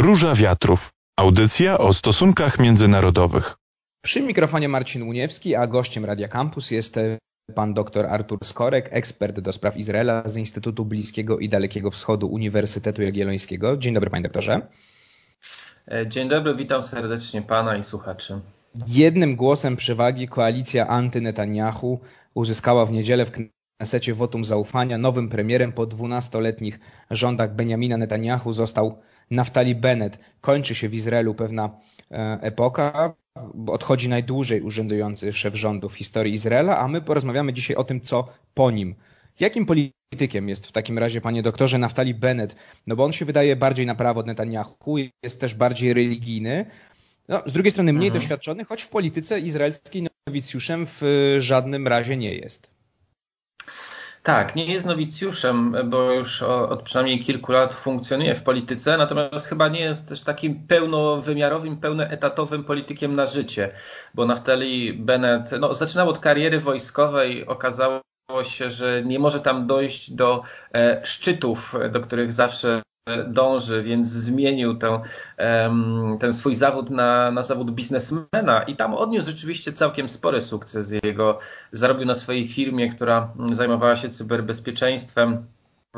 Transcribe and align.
Róża 0.00 0.34
Wiatrów. 0.34 0.90
Audycja 1.16 1.78
o 1.78 1.92
stosunkach 1.92 2.58
międzynarodowych. 2.58 3.54
Przy 4.04 4.22
mikrofonie 4.22 4.68
Marcin 4.68 5.02
Uniewski, 5.02 5.54
a 5.54 5.66
gościem 5.66 6.04
Radia 6.04 6.28
Campus 6.28 6.70
jest 6.70 6.96
e, 6.96 7.18
pan 7.54 7.74
dr 7.74 8.06
Artur 8.06 8.38
Skorek, 8.44 8.88
ekspert 8.92 9.40
do 9.40 9.52
spraw 9.52 9.76
Izraela 9.76 10.22
z 10.28 10.36
Instytutu 10.36 10.84
Bliskiego 10.84 11.38
i 11.38 11.48
Dalekiego 11.48 11.90
Wschodu 11.90 12.26
Uniwersytetu 12.26 13.02
Jagiellońskiego. 13.02 13.76
Dzień 13.76 13.94
dobry, 13.94 14.10
panie 14.10 14.22
doktorze. 14.22 14.66
E, 15.88 16.06
dzień 16.08 16.28
dobry, 16.28 16.54
witam 16.54 16.82
serdecznie 16.82 17.42
pana 17.42 17.76
i 17.76 17.82
słuchaczy. 17.82 18.40
Jednym 18.86 19.36
głosem 19.36 19.76
przewagi 19.76 20.28
koalicja 20.28 20.86
anty-Netanyahu 20.86 22.00
uzyskała 22.34 22.86
w 22.86 22.92
niedzielę 22.92 23.26
w 23.26 23.32
Knesecie 23.78 24.14
wotum 24.14 24.44
zaufania. 24.44 24.98
Nowym 24.98 25.28
premierem 25.28 25.72
po 25.72 25.86
12-letnich 25.86 26.78
rządach 27.10 27.54
Benjamina 27.54 27.96
Netanyahu 27.96 28.52
został 28.52 29.02
Naftali 29.32 29.74
Bennett. 29.74 30.18
Kończy 30.40 30.74
się 30.74 30.88
w 30.88 30.94
Izraelu 30.94 31.34
pewna 31.34 31.70
e, 32.10 32.38
epoka. 32.42 33.14
Odchodzi 33.66 34.08
najdłużej 34.08 34.60
urzędujący 34.60 35.32
szef 35.32 35.54
rządu 35.54 35.88
w 35.88 35.94
historii 35.94 36.34
Izraela, 36.34 36.78
a 36.78 36.88
my 36.88 37.00
porozmawiamy 37.00 37.52
dzisiaj 37.52 37.76
o 37.76 37.84
tym, 37.84 38.00
co 38.00 38.28
po 38.54 38.70
nim. 38.70 38.94
Jakim 39.40 39.66
politykiem 39.66 40.48
jest 40.48 40.66
w 40.66 40.72
takim 40.72 40.98
razie, 40.98 41.20
panie 41.20 41.42
doktorze, 41.42 41.78
Naftali 41.78 42.14
Bennett? 42.14 42.56
No 42.86 42.96
bo 42.96 43.04
on 43.04 43.12
się 43.12 43.24
wydaje 43.24 43.56
bardziej 43.56 43.86
na 43.86 43.94
prawo 43.94 44.20
od 44.20 44.26
Netanyahu, 44.26 44.96
jest 45.22 45.40
też 45.40 45.54
bardziej 45.54 45.94
religijny. 45.94 46.66
No, 47.28 47.42
z 47.46 47.52
drugiej 47.52 47.70
strony 47.70 47.92
mniej 47.92 48.08
mhm. 48.08 48.22
doświadczony, 48.22 48.64
choć 48.64 48.82
w 48.82 48.88
polityce 48.88 49.40
izraelskiej 49.40 50.06
nowicjuszem 50.26 50.86
w 50.86 51.02
żadnym 51.38 51.88
razie 51.88 52.16
nie 52.16 52.34
jest. 52.34 52.71
Tak, 54.22 54.56
nie 54.56 54.66
jest 54.66 54.86
nowicjuszem, 54.86 55.76
bo 55.90 56.12
już 56.12 56.42
od 56.42 56.82
przynajmniej 56.82 57.20
kilku 57.20 57.52
lat 57.52 57.74
funkcjonuje 57.74 58.34
w 58.34 58.42
polityce, 58.42 58.98
natomiast 58.98 59.46
chyba 59.46 59.68
nie 59.68 59.80
jest 59.80 60.08
też 60.08 60.22
takim 60.22 60.66
pełnowymiarowym, 60.66 61.76
pełnoetatowym 61.76 62.64
politykiem 62.64 63.16
na 63.16 63.26
życie, 63.26 63.72
bo 64.14 64.26
Naftali 64.26 64.92
Bennett 64.92 65.50
no, 65.60 65.74
zaczynał 65.74 66.08
od 66.08 66.18
kariery 66.18 66.60
wojskowej, 66.60 67.46
okazało 67.46 68.02
się, 68.42 68.70
że 68.70 69.02
nie 69.04 69.18
może 69.18 69.40
tam 69.40 69.66
dojść 69.66 70.12
do 70.12 70.42
e, 70.74 71.00
szczytów, 71.04 71.74
do 71.92 72.00
których 72.00 72.32
zawsze 72.32 72.82
dąży, 73.26 73.82
więc 73.82 74.08
zmienił 74.08 74.78
ten, 76.20 76.32
swój 76.32 76.54
zawód 76.54 76.90
na, 76.90 77.30
na 77.30 77.44
zawód 77.44 77.70
biznesmena 77.70 78.62
i 78.66 78.76
tam 78.76 78.94
odniósł 78.94 79.26
rzeczywiście 79.26 79.72
całkiem 79.72 80.08
spory 80.08 80.40
sukces. 80.40 80.94
Jego 81.02 81.38
zarobił 81.72 82.06
na 82.06 82.14
swojej 82.14 82.48
firmie, 82.48 82.88
która 82.88 83.32
zajmowała 83.52 83.96
się 83.96 84.08
cyberbezpieczeństwem 84.08 85.46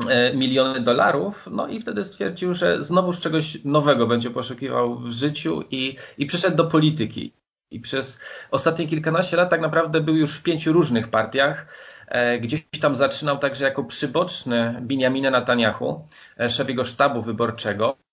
e, 0.09 0.35
miliony 0.35 0.81
dolarów, 0.81 1.49
no 1.51 1.67
i 1.67 1.79
wtedy 1.79 2.05
stwierdził, 2.05 2.53
że 2.53 2.83
znowuż 2.83 3.19
czegoś 3.19 3.63
nowego 3.63 4.07
będzie 4.07 4.29
poszukiwał 4.29 4.99
w 4.99 5.11
życiu 5.11 5.63
i, 5.71 5.95
i 6.17 6.25
przyszedł 6.25 6.57
do 6.57 6.63
polityki. 6.63 7.33
I 7.71 7.79
przez 7.79 8.19
ostatnie 8.51 8.87
kilkanaście 8.87 9.37
lat 9.37 9.49
tak 9.49 9.61
naprawdę 9.61 10.01
był 10.01 10.15
już 10.15 10.39
w 10.39 10.43
pięciu 10.43 10.73
różnych 10.73 11.07
partiach. 11.07 11.67
E, 12.07 12.39
gdzieś 12.39 12.65
tam 12.81 12.95
zaczynał 12.95 13.37
także 13.37 13.65
jako 13.65 13.83
przyboczny 13.83 14.79
Benjamina 14.81 15.29
Netanyahu, 15.29 16.07
e, 16.39 16.49
szef 16.49 16.69
jego 16.69 16.85
sztabu 16.85 17.21
wyborczego. 17.21 18.04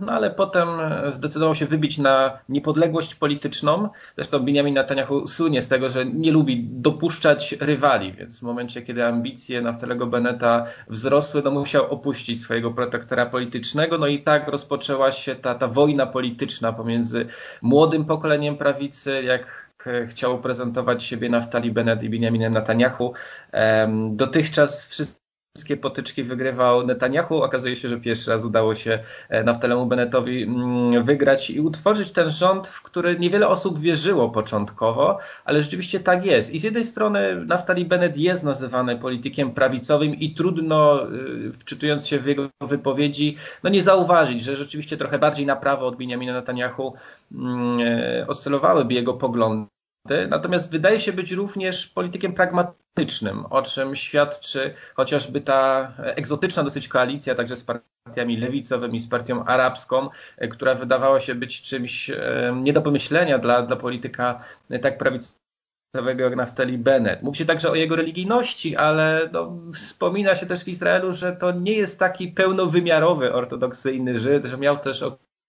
No 0.00 0.12
ale 0.12 0.30
potem 0.30 0.68
zdecydował 1.08 1.54
się 1.54 1.66
wybić 1.66 1.98
na 1.98 2.38
niepodległość 2.48 3.14
polityczną. 3.14 3.88
Zresztą 4.16 4.38
Benjamin 4.38 4.74
Netanyahu 4.74 5.26
słynie 5.26 5.62
z 5.62 5.68
tego, 5.68 5.90
że 5.90 6.06
nie 6.06 6.32
lubi 6.32 6.64
dopuszczać 6.70 7.52
rywali, 7.60 8.12
więc 8.12 8.40
w 8.40 8.42
momencie, 8.42 8.82
kiedy 8.82 9.04
ambicje 9.04 9.60
Naftalego 9.62 10.06
Beneta 10.06 10.64
wzrosły, 10.88 11.42
no 11.44 11.50
musiał 11.50 11.92
opuścić 11.92 12.42
swojego 12.42 12.70
protektora 12.70 13.26
politycznego. 13.26 13.98
No 13.98 14.06
i 14.06 14.22
tak 14.22 14.48
rozpoczęła 14.48 15.12
się 15.12 15.34
ta, 15.34 15.54
ta 15.54 15.68
wojna 15.68 16.06
polityczna 16.06 16.72
pomiędzy 16.72 17.26
młodym 17.62 18.04
pokoleniem 18.04 18.56
prawicy, 18.56 19.22
jak 19.22 19.70
chciał 20.06 20.38
prezentować 20.38 21.04
siebie 21.04 21.28
Naftali 21.28 21.70
Bennett 21.72 22.02
i 22.02 22.10
Benjamin 22.10 22.50
Netanyahu. 22.50 23.12
Dotychczas 24.10 24.88
wszystkie 25.56 25.76
potyczki 25.76 26.22
wygrywał 26.24 26.86
Netanyahu. 26.86 27.42
Okazuje 27.42 27.76
się, 27.76 27.88
że 27.88 28.00
pierwszy 28.00 28.30
raz 28.30 28.44
udało 28.44 28.74
się 28.74 28.98
e, 29.28 29.44
Naftalemu 29.44 29.86
Bennettowi 29.86 30.42
mm, 30.42 31.04
wygrać 31.04 31.50
i 31.50 31.60
utworzyć 31.60 32.10
ten 32.10 32.30
rząd, 32.30 32.68
w 32.68 32.82
który 32.82 33.18
niewiele 33.18 33.48
osób 33.48 33.78
wierzyło 33.78 34.30
początkowo, 34.30 35.18
ale 35.44 35.62
rzeczywiście 35.62 36.00
tak 36.00 36.24
jest. 36.24 36.54
I 36.54 36.58
z 36.58 36.62
jednej 36.62 36.84
strony 36.84 37.44
Naftali 37.46 37.84
Bennett 37.84 38.16
jest 38.16 38.44
nazywany 38.44 38.96
politykiem 38.96 39.50
prawicowym 39.52 40.14
i 40.14 40.34
trudno, 40.34 41.10
y, 41.12 41.52
wczytując 41.52 42.06
się 42.06 42.18
w 42.18 42.26
jego 42.26 42.48
wypowiedzi, 42.60 43.36
no 43.62 43.70
nie 43.70 43.82
zauważyć, 43.82 44.42
że 44.42 44.56
rzeczywiście 44.56 44.96
trochę 44.96 45.18
bardziej 45.18 45.46
na 45.46 45.56
prawo 45.56 45.86
od 45.86 45.96
Benjamina 45.96 46.32
Netanyahu 46.32 46.94
mm, 47.32 47.78
e, 47.80 48.26
oscylowałyby 48.26 48.94
jego 48.94 49.14
poglądy. 49.14 49.75
Natomiast 50.28 50.70
wydaje 50.70 51.00
się 51.00 51.12
być 51.12 51.32
również 51.32 51.86
politykiem 51.86 52.32
pragmatycznym, 52.32 53.46
o 53.50 53.62
czym 53.62 53.96
świadczy 53.96 54.74
chociażby 54.94 55.40
ta 55.40 55.92
egzotyczna 55.98 56.62
dosyć 56.62 56.88
koalicja, 56.88 57.34
także 57.34 57.56
z 57.56 57.64
partiami 57.64 58.36
lewicowymi, 58.36 59.00
z 59.00 59.08
partią 59.08 59.44
arabską, 59.44 60.08
która 60.50 60.74
wydawała 60.74 61.20
się 61.20 61.34
być 61.34 61.62
czymś 61.62 62.10
e, 62.10 62.60
nie 62.62 62.72
do 62.72 62.82
pomyślenia 62.82 63.38
dla, 63.38 63.62
dla 63.62 63.76
polityka 63.76 64.40
tak 64.82 64.98
prawicowego 64.98 66.24
jak 66.24 66.36
Naftali 66.36 66.78
Bennett. 66.78 67.22
Mówi 67.22 67.38
się 67.38 67.44
także 67.44 67.70
o 67.70 67.74
jego 67.74 67.96
religijności, 67.96 68.76
ale 68.76 69.30
no, 69.32 69.52
wspomina 69.74 70.36
się 70.36 70.46
też 70.46 70.64
w 70.64 70.68
Izraelu, 70.68 71.12
że 71.12 71.36
to 71.36 71.52
nie 71.52 71.72
jest 71.72 71.98
taki 71.98 72.28
pełnowymiarowy 72.28 73.32
ortodoksyjny 73.32 74.18
Żyd, 74.18 74.44
że 74.44 74.58
miał 74.58 74.78
też 74.78 75.02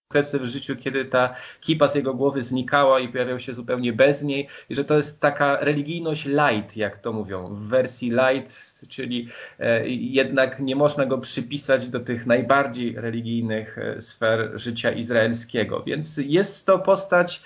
okresy 0.08 0.38
w 0.38 0.44
życiu, 0.44 0.76
kiedy 0.76 1.04
ta 1.04 1.34
kipa 1.60 1.88
z 1.88 1.94
jego 1.94 2.14
głowy 2.14 2.42
znikała 2.42 3.00
i 3.00 3.08
pojawiał 3.08 3.40
się 3.40 3.54
zupełnie 3.54 3.92
bez 3.92 4.22
niej 4.22 4.48
i 4.70 4.74
że 4.74 4.84
to 4.84 4.96
jest 4.96 5.20
taka 5.20 5.56
religijność 5.60 6.26
light, 6.26 6.76
jak 6.76 6.98
to 6.98 7.12
mówią, 7.12 7.54
w 7.54 7.68
wersji 7.68 8.10
light, 8.10 8.82
czyli 8.88 9.28
e, 9.58 9.88
jednak 9.88 10.60
nie 10.60 10.76
można 10.76 11.06
go 11.06 11.18
przypisać 11.18 11.88
do 11.88 12.00
tych 12.00 12.26
najbardziej 12.26 12.94
religijnych 12.96 13.78
e, 13.78 14.02
sfer 14.02 14.50
życia 14.54 14.90
izraelskiego. 14.90 15.82
Więc 15.82 16.20
jest 16.24 16.66
to 16.66 16.78
postać 16.78 17.42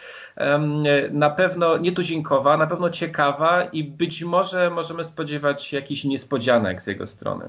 na 1.10 1.30
pewno 1.30 1.78
nietuzinkowa, 1.78 2.56
na 2.56 2.66
pewno 2.66 2.90
ciekawa 2.90 3.64
i 3.64 3.84
być 3.84 4.22
może 4.22 4.70
możemy 4.70 5.04
spodziewać 5.04 5.64
się 5.64 5.76
jakichś 5.76 6.04
niespodzianek 6.04 6.82
z 6.82 6.86
jego 6.86 7.06
strony. 7.06 7.44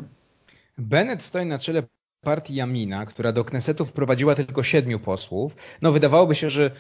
Bennett 0.78 1.24
stoi 1.24 1.46
na 1.46 1.60
czele 1.60 1.84
partii 2.24 2.56
Jamina, 2.56 3.06
która 3.06 3.32
do 3.32 3.46
Knesetu 3.46 3.86
wprowadziła 3.86 4.36
tylko 4.36 4.64
siedmiu 4.64 5.00
posłów. 5.00 5.56
No 5.82 5.92
wydawałoby 5.92 6.36
się, 6.36 6.50
że 6.50 6.72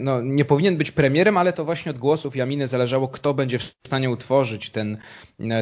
no, 0.00 0.22
nie 0.22 0.44
powinien 0.44 0.76
być 0.76 0.90
premierem, 0.90 1.36
ale 1.36 1.52
to 1.52 1.64
właśnie 1.64 1.90
od 1.90 1.98
głosów 1.98 2.36
Jaminy 2.36 2.66
zależało, 2.66 3.08
kto 3.08 3.34
będzie 3.34 3.58
w 3.58 3.62
stanie 3.86 4.10
utworzyć 4.10 4.70
ten, 4.70 4.98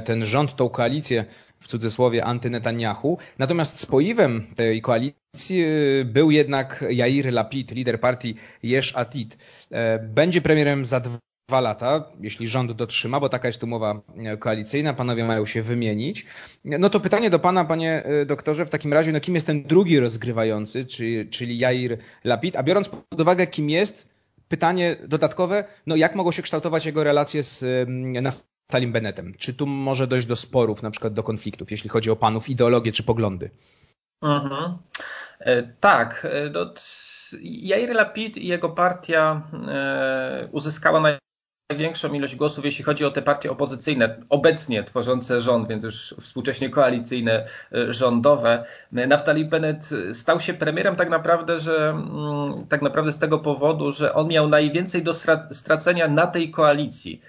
ten 0.05 0.25
rząd, 0.25 0.57
tą 0.57 0.69
koalicję 0.69 1.25
w 1.61 1.67
cudzysłowie 1.69 2.25
anty-Netanyahu. 2.25 3.19
Natomiast 3.39 3.81
spoiwem 3.81 4.47
tej 4.57 4.83
koalicji 4.83 5.65
y, 5.65 6.05
był 6.05 6.31
jednak 6.31 6.85
Jair 6.91 7.33
Lapid, 7.33 7.71
lider 7.71 8.01
partii 8.01 8.35
Yesh 8.63 8.97
Atid. 8.97 9.37
E, 9.71 9.99
będzie 9.99 10.41
premierem 10.41 10.85
za 10.85 11.01
dwa 11.51 11.61
lata, 11.61 12.05
jeśli 12.21 12.49
rząd 12.49 12.73
dotrzyma, 12.73 13.21
bo 13.21 13.29
taka 13.29 13.49
jest 13.49 13.65
umowa 13.65 14.01
e, 14.17 14.37
koalicyjna, 14.37 14.95
panowie 14.95 15.25
mają 15.25 15.47
się 15.47 15.63
wymienić. 15.63 16.27
No 16.65 16.91
to 16.91 17.01
pytanie 17.01 17.31
do 17.31 17.39
pana, 17.39 17.65
panie 17.65 18.03
e, 18.05 18.27
doktorze, 18.27 18.67
w 18.67 18.71
takim 18.71 18.93
razie, 18.93 19.13
no 19.13 19.21
kim 19.21 19.35
jest 19.35 19.47
ten 19.47 19.63
drugi 19.63 20.01
rozgrywający, 20.01 20.85
czyli, 20.85 21.31
czyli 21.31 21.59
Jair 21.59 21.99
Lapid, 22.25 22.57
a 22.57 22.63
biorąc 22.63 22.89
pod 22.89 23.21
uwagę, 23.21 23.47
kim 23.47 23.71
jest, 23.71 24.09
pytanie 24.49 24.97
dodatkowe, 25.09 25.65
no 25.87 25.97
jak 25.97 26.15
mogą 26.15 26.33
się 26.33 26.43
kształtować 26.43 26.87
jego 26.87 27.05
relacje 27.05 27.43
z 27.43 27.65
Naftalim 28.23 28.93
Bennettem? 28.93 29.35
Czy 29.39 29.55
tu 29.55 29.67
może 29.67 30.07
dojść 30.07 30.27
do 30.27 30.37
sporów, 30.37 30.83
na 30.83 30.91
przykład 30.91 31.15
do 31.15 31.23
konfliktów, 31.23 31.71
jeśli 31.71 31.91
chodzi 31.91 32.11
o 32.11 32.17
panów 32.17 32.49
ideologię 32.49 32.93
czy 32.93 33.03
poglądy? 33.03 33.51
Mhm. 34.23 34.79
E, 35.41 35.63
tak. 35.81 36.27
No, 36.55 36.75
Jair 37.43 37.95
Lapid 37.95 38.37
i 38.37 38.47
jego 38.47 38.69
partia 38.69 39.43
uzyskała 40.53 41.01
największą 41.71 42.13
ilość 42.13 42.37
głosów, 42.37 42.65
jeśli 42.65 42.85
chodzi 42.85 43.05
o 43.05 43.11
te 43.11 43.23
partie 43.23 43.51
opozycyjne, 43.51 44.17
obecnie 44.31 44.85
tworzące 44.85 45.41
rząd, 45.41 45.69
więc 45.69 45.85
już 45.85 46.15
współcześnie 46.21 46.71
koalicyjne, 46.71 47.47
e, 47.73 47.93
rządowe. 47.93 48.65
Naftali 48.93 49.45
Bennett 49.45 49.89
stał 50.13 50.41
się 50.41 50.55
premierem 50.55 50.97
tak 50.97 51.11
naprawdę, 51.11 51.61
że 51.61 51.91
mm, 51.91 52.67
tak 52.69 52.83
naprawdę 52.83 53.13
z 53.13 53.19
tego 53.19 53.39
powodu, 53.39 53.93
że 53.93 54.15
on 54.15 54.29
miał 54.29 54.49
najwięcej 54.49 55.03
do 55.03 55.13
stracenia 55.51 56.09
na 56.09 56.27
tej 56.27 56.51
koalicji. 56.51 57.21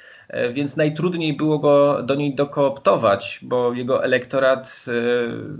Więc 0.53 0.77
najtrudniej 0.77 1.33
było 1.33 1.59
go 1.59 2.03
do 2.03 2.15
niej 2.15 2.35
dokooptować, 2.35 3.39
bo 3.41 3.73
jego 3.73 4.03
elektorat, 4.03 4.85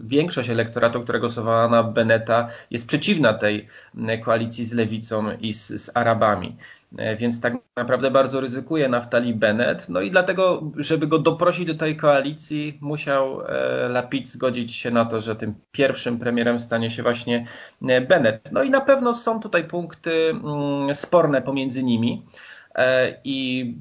większość 0.04 0.50
elektoratu, 0.50 1.02
która 1.02 1.20
głosowała 1.20 1.68
na 1.68 1.84
Beneta 1.84 2.48
jest 2.72 2.88
przeciwna 2.88 3.34
tej 3.34 3.68
koalicji 4.24 4.66
z 4.66 4.74
lewicą 4.74 5.32
i 5.40 5.54
z, 5.54 5.68
z 5.68 5.92
Arabami. 5.94 6.58
E, 6.98 7.16
więc 7.16 7.42
tak 7.42 7.54
naprawdę 7.76 8.12
bardzo 8.12 8.42
ryzykuje 8.42 8.90
Naftali 8.90 9.34
Bennett. 9.34 9.90
No 9.90 10.02
i 10.02 10.12
dlatego, 10.12 10.72
żeby 10.78 11.08
go 11.08 11.20
doprosić 11.20 11.66
do 11.66 11.74
tej 11.74 11.98
koalicji, 11.98 12.78
musiał 12.82 13.42
e, 13.42 13.90
Lapid 13.90 14.28
zgodzić 14.28 14.76
się 14.76 14.92
na 14.92 15.06
to, 15.06 15.20
że 15.20 15.36
tym 15.36 15.54
pierwszym 15.72 16.20
premierem 16.20 16.60
stanie 16.60 16.92
się 16.92 17.04
właśnie 17.04 17.46
e, 17.88 18.02
Bennett. 18.02 18.52
No 18.52 18.64
i 18.64 18.70
na 18.70 18.82
pewno 18.82 19.14
są 19.14 19.40
tutaj 19.40 19.64
punkty 19.64 20.30
mm, 20.30 20.96
sporne 20.96 21.42
pomiędzy 21.42 21.84
nimi. 21.84 22.26
I 23.24 23.76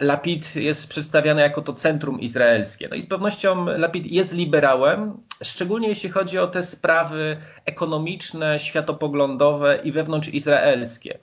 Lapid 0.00 0.56
jest 0.56 0.88
przedstawiany 0.88 1.40
jako 1.40 1.62
to 1.62 1.74
centrum 1.74 2.20
izraelskie. 2.20 2.88
No 2.90 2.96
i 2.96 3.02
z 3.02 3.06
pewnością 3.06 3.64
Lapid 3.64 4.06
jest 4.06 4.34
liberałem, 4.34 5.18
szczególnie 5.44 5.88
jeśli 5.88 6.08
chodzi 6.08 6.38
o 6.38 6.46
te 6.46 6.62
sprawy 6.62 7.36
ekonomiczne, 7.64 8.60
światopoglądowe 8.60 9.78
i 9.84 9.92
wewnątrzizraelskie. 9.92 11.18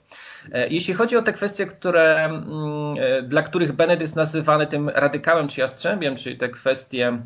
E, 0.52 0.68
jeśli 0.68 0.94
chodzi 0.94 1.16
o 1.16 1.22
te 1.22 1.32
kwestie, 1.32 1.66
które, 1.66 2.24
mm, 2.24 2.42
e, 2.98 3.22
dla 3.22 3.42
których 3.42 3.72
Bennett 3.72 4.00
jest 4.00 4.16
nazywany 4.16 4.66
tym 4.66 4.88
radykałem 4.88 5.48
czy 5.48 5.60
jastrzębiem, 5.60 6.16
czyli 6.16 6.36
te 6.36 6.48
kwestie 6.48 7.18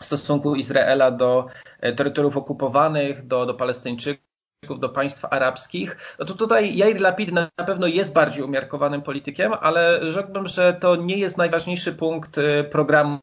stosunku 0.00 0.54
Izraela 0.54 1.10
do 1.10 1.46
e, 1.80 1.92
terytoriów 1.92 2.36
okupowanych, 2.36 3.26
do, 3.26 3.46
do 3.46 3.54
Palestyńczyków, 3.54 4.25
do 4.74 4.88
państw 4.88 5.24
arabskich, 5.24 6.16
no 6.18 6.24
to 6.24 6.34
tutaj 6.34 6.76
Jair 6.76 7.00
Lapid 7.00 7.32
na 7.32 7.50
pewno 7.66 7.86
jest 7.86 8.12
bardziej 8.12 8.42
umiarkowanym 8.42 9.02
politykiem, 9.02 9.52
ale 9.60 10.12
rzekłbym, 10.12 10.46
że 10.46 10.74
to 10.80 10.96
nie 10.96 11.18
jest 11.18 11.38
najważniejszy 11.38 11.92
punkt 11.92 12.40
programu 12.70 13.18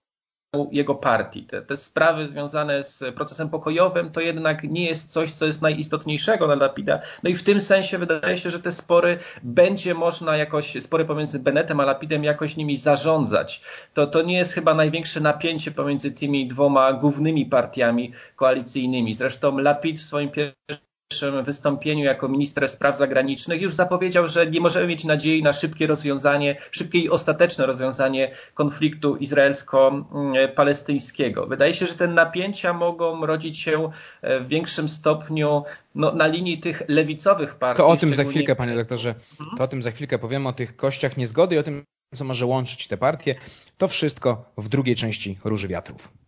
jego 0.72 0.95
partii. 0.95 1.44
Te, 1.44 1.62
te, 1.62 1.78
sprawy 1.78 2.28
związane 2.28 2.84
z 2.84 3.16
procesem 3.16 3.50
pokojowym 3.50 4.12
to 4.12 4.22
jednak 4.22 4.63
nie 4.63 4.86
jest 4.86 5.12
coś, 5.12 5.31
co 5.31 5.45
jest 5.45 5.62
najistotniejszego 5.62 6.45
dla 6.45 6.56
Lapida. 6.56 7.00
No 7.24 7.30
i 7.30 7.36
w 7.36 7.44
tym 7.44 7.62
sensie 7.62 7.98
wydaje 7.98 8.38
się, 8.38 8.50
że 8.50 8.60
te 8.60 8.72
spory 8.72 9.18
będzie 9.44 9.94
można 9.94 10.38
jakoś, 10.38 10.84
spory 10.84 11.06
pomiędzy 11.06 11.39
Bennettem 11.39 11.80
a 11.80 11.86
Lapidem 11.86 12.24
jakoś 12.24 12.57
nimi 12.57 12.78
zarządzać. 12.78 13.62
To, 13.94 14.07
to 14.07 14.22
nie 14.22 14.38
jest 14.38 14.54
chyba 14.54 14.74
największe 14.74 15.19
napięcie 15.19 15.72
pomiędzy 15.72 16.12
tymi 16.12 16.48
dwoma 16.48 16.94
głównymi 16.94 17.46
partiami 17.46 18.12
koalicyjnymi. 18.36 19.13
Zresztą 19.13 19.57
Lapid 19.57 20.00
w 20.00 20.06
swoim 20.06 20.31
pierwszym 20.31 20.93
pierwszym 21.13 21.44
wystąpieniu 21.44 22.04
jako 22.04 22.27
minister 22.27 22.69
spraw 22.69 22.98
zagranicznych 22.98 23.62
już 23.62 23.74
zapowiedział, 23.74 24.27
że 24.27 24.48
nie 24.48 24.60
możemy 24.60 24.88
mieć 24.88 25.04
nadziei 25.04 25.44
na 25.44 25.54
szybkie 25.54 25.88
rozwiązanie, 25.88 26.56
szybkie 26.71 27.00
i 27.00 27.10
ostateczne 27.10 27.65
rozwiązanie 27.65 28.31
konfliktu 28.54 29.15
izraelsko-palestyńskiego. 29.15 31.48
Wydaje 31.48 31.74
się, 31.74 31.86
że 31.86 31.94
te 31.94 32.07
napięcia 32.07 32.74
mogą 32.74 33.25
rodzić 33.25 33.60
się 33.60 33.89
w 34.24 34.48
większym 34.48 34.89
stopniu 34.89 35.63
no, 35.95 36.12
na 36.12 36.27
linii 36.27 36.60
tych 36.60 36.81
lewicowych 36.88 37.56
partii. 37.56 37.77
To 37.77 37.88
o 37.88 37.98
tym 37.98 38.15
za 38.15 38.24
chwilkę, 38.24 38.56
panie 38.56 38.75
doktorze, 38.75 39.15
mhm. 39.39 39.57
to 39.57 39.63
o 39.63 39.68
tym 39.68 39.83
za 39.83 39.92
chwilkę 39.92 40.19
powiem, 40.19 40.48
o 40.48 40.54
tych 40.54 40.75
kościach 40.75 41.18
niezgody 41.18 41.56
i 41.56 41.57
o 41.57 41.63
tym, 41.63 41.83
co 42.15 42.25
może 42.25 42.45
łączyć 42.45 42.88
te 42.88 42.98
partie. 42.98 43.36
To 43.77 43.88
wszystko 43.88 44.54
w 44.57 44.69
drugiej 44.69 44.95
części 44.95 45.39
Róży 45.44 45.68
Wiatrów. 45.68 46.23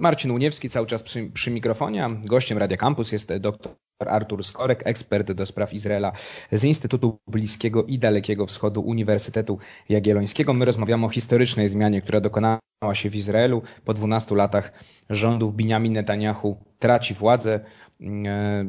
Marcin 0.00 0.30
Uniewski 0.30 0.70
cały 0.70 0.86
czas 0.86 1.02
przy, 1.02 1.30
przy 1.30 1.50
mikrofonie. 1.50 2.08
Gościem 2.24 2.58
Radia 2.58 2.76
Campus 2.76 3.12
jest 3.12 3.36
doktor 3.36 3.72
Artur 3.98 4.44
Skorek, 4.44 4.82
ekspert 4.86 5.32
do 5.32 5.46
spraw 5.46 5.72
Izraela 5.72 6.12
z 6.52 6.64
Instytutu 6.64 7.18
Bliskiego 7.26 7.84
i 7.84 7.98
Dalekiego 7.98 8.46
Wschodu 8.46 8.80
Uniwersytetu 8.80 9.58
Jagiellońskiego. 9.88 10.52
My 10.52 10.64
rozmawiamy 10.64 11.06
o 11.06 11.08
historycznej 11.08 11.68
zmianie, 11.68 12.02
która 12.02 12.20
dokonała 12.20 12.58
się 12.92 13.10
w 13.10 13.16
Izraelu. 13.16 13.62
Po 13.84 13.94
12 13.94 14.34
latach 14.34 14.72
rządów 15.10 15.54
Binyamin 15.54 15.92
Netanyahu 15.92 16.56
traci 16.78 17.14
władzę. 17.14 17.60
E, 18.00 18.64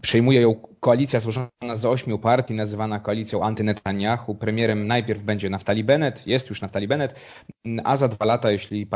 przejmuje 0.00 0.40
ją 0.40 0.54
koalicja 0.80 1.20
złożona 1.20 1.48
z 1.74 1.84
ośmiu 1.84 2.18
partii, 2.18 2.54
nazywana 2.54 3.00
koalicją 3.00 3.40
anty-Netanyahu. 3.40 4.34
Premierem 4.34 4.86
najpierw 4.86 5.22
będzie 5.22 5.50
Naftali 5.50 5.84
Bennett, 5.84 6.26
jest 6.26 6.50
już 6.50 6.62
Naftali 6.62 6.88
Bennett, 6.88 7.20
a 7.84 7.96
za 7.96 8.08
dwa 8.08 8.24
lata, 8.24 8.50
jeśli 8.50 8.86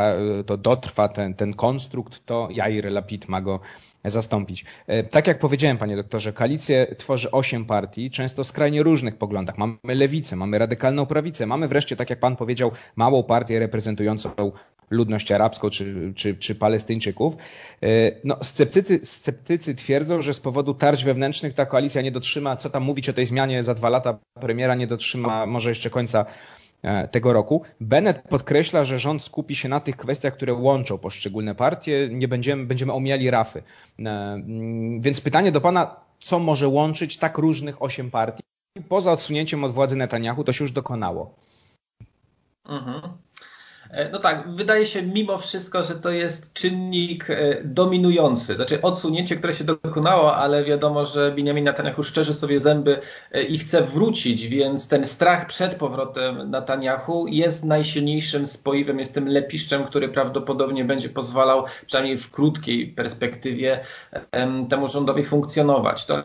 to 0.47 0.57
dotrwa 0.57 1.09
ten, 1.09 1.35
ten 1.35 1.55
konstrukt, 1.55 2.27
to 2.27 2.49
Jair 2.51 2.93
Lapid 2.93 3.29
ma 3.29 3.41
go 3.41 3.61
zastąpić. 4.11 4.65
E, 4.87 5.03
tak 5.03 5.27
jak 5.27 5.39
powiedziałem, 5.39 5.79
panie 5.79 5.97
doktorze, 5.97 6.33
koalicję 6.33 6.87
tworzy 6.99 7.31
osiem 7.31 7.65
partii, 7.65 8.11
często 8.11 8.45
skrajnie 8.45 8.83
różnych 8.83 9.17
poglądach. 9.17 9.59
Mamy 9.59 9.77
lewicę, 9.85 10.37
mamy 10.37 10.59
radykalną 10.59 11.07
prawicę, 11.07 11.47
mamy 11.47 11.69
wreszcie, 11.69 11.97
tak 11.97 12.11
jak 12.11 12.21
pan 12.21 12.37
powiedział, 12.37 12.71
małą 12.97 13.23
partię 13.23 13.59
reprezentującą 13.59 14.31
ludność 14.91 15.33
arabską 15.33 15.71
czy, 15.71 16.13
czy, 16.15 16.37
czy 16.37 16.55
Palestyńczyków. 16.55 17.37
E, 17.83 17.87
no, 18.25 18.37
sceptycy, 18.43 19.01
sceptycy 19.03 19.75
twierdzą, 19.75 20.23
że 20.23 20.35
z 20.35 20.41
powodu 20.41 20.75
tarć 20.75 21.05
wewnętrznych 21.05 21.55
ta 21.55 21.67
koalicja 21.67 22.03
nie 22.03 22.13
dotrzyma, 22.13 22.57
co 22.57 22.71
tam 22.71 22.83
mówić 22.83 23.09
o 23.09 23.13
tej 23.13 23.27
zmianie 23.27 23.63
za 23.63 23.75
dwa 23.75 23.89
lata 23.89 24.19
premiera, 24.41 24.75
nie 24.75 24.87
dotrzyma 24.87 25.47
może 25.47 25.69
jeszcze 25.69 25.91
końca 25.91 26.27
tego 27.11 27.33
roku. 27.33 27.63
Bennett 27.81 28.23
podkreśla, 28.23 28.85
że 28.85 28.99
rząd 28.99 29.23
skupi 29.23 29.57
się 29.57 29.69
na 29.69 29.81
tych 29.81 29.97
kwestiach, 29.97 30.35
które 30.35 30.55
łączą 30.55 30.99
poszczególne 30.99 31.55
partie. 31.55 32.09
Nie 32.13 32.29
będziemy, 32.29 32.67
będziemy 32.67 32.93
omijali 32.93 33.31
rafy. 33.31 33.63
E, 33.99 34.03
mm, 34.03 35.01
więc 35.01 35.21
pytanie 35.21 35.53
do 35.53 35.61
pana, 35.61 35.97
co 36.21 36.39
może 36.39 36.69
łączyć 36.69 37.17
tak 37.17 37.39
różnych 37.39 37.83
osiem 37.83 38.11
partii? 38.11 38.43
Poza 38.89 39.13
odsunięciem 39.13 39.65
od 39.65 39.73
władzy 39.73 39.97
Netanyahu 39.97 40.45
to 40.45 40.53
się 40.53 40.65
już 40.65 40.73
dokonało. 40.73 41.35
Mhm. 42.69 43.26
E, 43.91 44.11
no 44.11 44.19
tak, 44.19 44.55
wydaje 44.55 44.87
się 44.87 45.03
mimo 45.03 45.39
wszystko, 45.39 45.83
że 45.83 45.95
to 45.95 46.11
jest 46.11 46.53
czynnik 46.53 47.31
e, 47.31 47.65
dominujący. 47.65 48.55
Znaczy 48.55 48.83
odsunięcie, 48.83 49.37
które 49.37 49.55
się 49.55 49.65
dokonało, 49.65 50.37
ale 50.37 50.65
wiadomo, 50.65 51.07
że 51.07 51.33
Benjamin 51.33 51.65
Netanyahu 51.65 52.03
szczerzy 52.03 52.35
sobie 52.35 52.61
zęby 52.61 52.99
e, 53.33 53.43
i 53.43 53.59
chce 53.59 53.83
wrócić, 53.83 54.47
więc 54.49 54.89
ten 54.89 55.05
strach 55.05 55.47
przed 55.47 55.75
powrotem 55.75 56.51
Netanyahu 56.51 57.27
jest 57.27 57.65
najsilniejszym 57.65 58.47
spoiwem, 58.47 58.99
jest 58.99 59.15
tym 59.15 59.29
lepiszczem, 59.29 59.85
który 59.85 60.09
prawdopodobnie 60.09 60.85
będzie 60.85 61.09
pozwalał, 61.09 61.65
przynajmniej 61.87 62.19
w 62.19 62.31
krótkiej 62.31 62.89
perspektywie, 62.89 63.81
temu 64.69 64.89
rządowi 64.89 65.25
funkcjonować. 65.25 66.07
To 66.07 66.23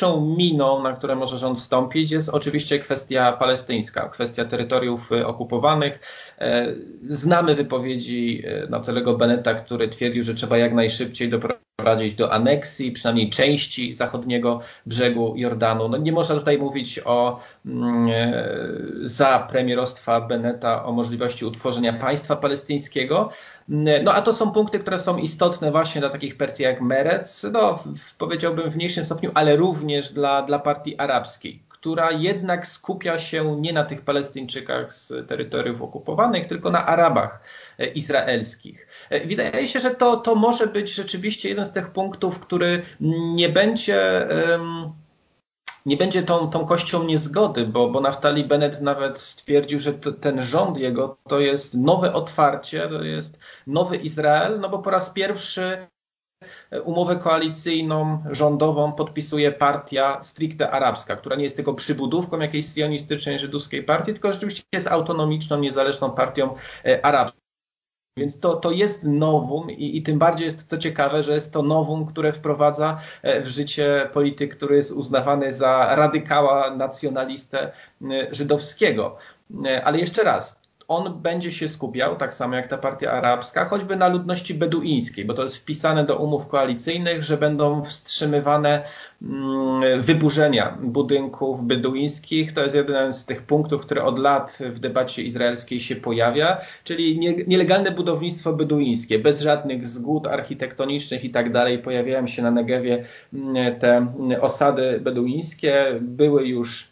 Pierwszą 0.00 0.34
miną, 0.36 0.82
na 0.82 0.92
które 0.92 1.16
może 1.16 1.38
rząd 1.38 1.58
wstąpić, 1.58 2.10
jest 2.10 2.28
oczywiście 2.28 2.78
kwestia 2.78 3.32
palestyńska, 3.32 4.08
kwestia 4.08 4.44
terytoriów 4.44 5.12
y, 5.12 5.26
okupowanych. 5.26 6.00
E, 6.38 6.74
znamy 7.04 7.54
wypowiedzi 7.54 8.42
y, 8.46 8.70
Natalego 8.70 9.16
Beneta, 9.16 9.54
który 9.54 9.88
twierdził, 9.88 10.22
że 10.22 10.34
trzeba 10.34 10.58
jak 10.58 10.74
najszybciej 10.74 11.28
doprowadzić 11.30 11.69
do 12.16 12.32
aneksji, 12.32 12.92
przynajmniej 12.92 13.30
części 13.30 13.94
zachodniego 13.94 14.60
brzegu 14.86 15.34
Jordanu. 15.36 15.88
No 15.88 15.96
nie 15.96 16.12
można 16.12 16.34
tutaj 16.34 16.58
mówić 16.58 17.00
o 17.04 17.40
mm, 17.66 18.08
e, 18.08 18.48
za 19.02 19.38
premierostwa 19.38 20.20
Beneta 20.20 20.84
o 20.84 20.92
możliwości 20.92 21.44
utworzenia 21.44 21.92
państwa 21.92 22.36
palestyńskiego. 22.36 23.30
No 24.04 24.12
a 24.14 24.22
to 24.22 24.32
są 24.32 24.50
punkty, 24.50 24.78
które 24.78 24.98
są 24.98 25.18
istotne 25.18 25.70
właśnie 25.70 26.00
dla 26.00 26.10
takich 26.10 26.36
partii 26.36 26.62
jak 26.62 26.80
Merec, 26.80 27.46
no 27.52 27.78
powiedziałbym 28.18 28.70
w 28.70 28.76
mniejszym 28.76 29.04
stopniu, 29.04 29.30
ale 29.34 29.56
również 29.56 30.12
dla, 30.12 30.42
dla 30.42 30.58
partii 30.58 30.98
arabskiej, 30.98 31.62
która 31.80 32.10
jednak 32.10 32.66
skupia 32.66 33.18
się 33.18 33.60
nie 33.60 33.72
na 33.72 33.84
tych 33.84 34.02
Palestyńczykach 34.02 34.92
z 34.92 35.28
terytoriów 35.28 35.82
okupowanych, 35.82 36.46
tylko 36.46 36.70
na 36.70 36.86
Arabach 36.86 37.42
e, 37.78 37.86
izraelskich. 37.86 38.86
E, 39.10 39.26
wydaje 39.26 39.68
się, 39.68 39.80
że 39.80 39.90
to, 39.90 40.16
to 40.16 40.34
może 40.34 40.66
być 40.66 40.94
rzeczywiście 40.94 41.48
jeden 41.48 41.64
z 41.64 41.72
tych 41.72 41.90
punktów, 41.90 42.40
który 42.40 42.82
nie 43.34 43.48
będzie. 43.48 44.28
Um, 44.50 44.92
nie 45.86 45.96
będzie 45.96 46.22
tą, 46.22 46.50
tą 46.50 46.66
kością 46.66 47.04
niezgody, 47.04 47.66
bo, 47.66 47.88
bo 47.88 48.00
Naftali 48.00 48.44
Bennett 48.44 48.80
nawet 48.80 49.20
stwierdził, 49.20 49.80
że 49.80 49.92
to, 49.92 50.12
ten 50.12 50.42
rząd 50.42 50.78
jego 50.78 51.16
to 51.28 51.40
jest 51.40 51.74
nowe 51.74 52.12
otwarcie, 52.12 52.88
to 52.88 53.02
jest 53.02 53.38
nowy 53.66 53.96
Izrael, 53.96 54.60
no 54.60 54.68
bo 54.68 54.78
po 54.78 54.90
raz 54.90 55.10
pierwszy 55.10 55.86
umowę 56.84 57.16
koalicyjną, 57.16 58.24
rządową 58.30 58.92
podpisuje 58.92 59.52
partia 59.52 60.22
stricte 60.22 60.70
arabska, 60.70 61.16
która 61.16 61.36
nie 61.36 61.44
jest 61.44 61.56
tylko 61.56 61.74
przybudówką 61.74 62.38
jakiejś 62.38 62.66
sionistycznej 62.66 63.38
żydowskiej 63.38 63.82
partii, 63.82 64.12
tylko 64.12 64.32
rzeczywiście 64.32 64.62
jest 64.74 64.86
autonomiczną, 64.86 65.58
niezależną 65.58 66.10
partią 66.10 66.54
e, 66.84 67.06
arabską. 67.06 67.40
Więc 68.16 68.40
to, 68.40 68.56
to 68.56 68.70
jest 68.70 69.04
nowum 69.04 69.70
i, 69.70 69.96
i, 69.96 70.02
tym 70.02 70.18
bardziej 70.18 70.44
jest 70.44 70.68
to 70.68 70.78
ciekawe, 70.78 71.22
że 71.22 71.34
jest 71.34 71.52
to 71.52 71.62
nowum, 71.62 72.06
które 72.06 72.32
wprowadza 72.32 73.00
e, 73.22 73.42
w 73.42 73.46
życie 73.46 74.08
polityk, 74.12 74.56
który 74.56 74.76
jest 74.76 74.92
uznawany 74.92 75.52
za 75.52 75.96
radykała 75.96 76.76
nacjonalistę 76.76 77.72
e, 78.10 78.34
żydowskiego. 78.34 79.16
Ale 79.84 79.98
jeszcze 79.98 80.22
raz, 80.22 80.59
on 80.90 81.22
będzie 81.22 81.52
się 81.52 81.68
skupiał, 81.68 82.16
tak 82.16 82.34
samo 82.34 82.56
jak 82.56 82.68
ta 82.68 82.78
partia 82.78 83.12
arabska, 83.12 83.64
choćby 83.64 83.96
na 83.96 84.08
ludności 84.08 84.54
beduińskiej, 84.54 85.24
bo 85.24 85.34
to 85.34 85.42
jest 85.42 85.56
wpisane 85.56 86.04
do 86.04 86.16
umów 86.16 86.46
koalicyjnych, 86.46 87.22
że 87.22 87.36
będą 87.36 87.84
wstrzymywane 87.84 88.82
mm, 89.22 90.02
wyburzenia 90.02 90.78
budynków 90.82 91.66
beduińskich. 91.66 92.52
To 92.52 92.60
jest 92.60 92.74
jeden 92.74 93.12
z 93.12 93.24
tych 93.24 93.42
punktów, 93.42 93.82
który 93.82 94.02
od 94.02 94.18
lat 94.18 94.58
w 94.60 94.80
debacie 94.80 95.22
izraelskiej 95.22 95.80
się 95.80 95.96
pojawia, 95.96 96.60
czyli 96.84 97.18
nielegalne 97.46 97.90
budownictwo 97.90 98.52
beduińskie, 98.52 99.18
bez 99.18 99.40
żadnych 99.40 99.86
zgód 99.86 100.26
architektonicznych 100.26 101.24
i 101.24 101.30
tak 101.30 101.52
dalej. 101.52 101.78
Pojawiają 101.78 102.26
się 102.26 102.42
na 102.42 102.50
Negewie 102.50 103.04
mm, 103.34 103.78
te 103.78 104.06
osady 104.40 105.00
beduińskie. 105.00 105.84
Były 106.00 106.48
już 106.48 106.89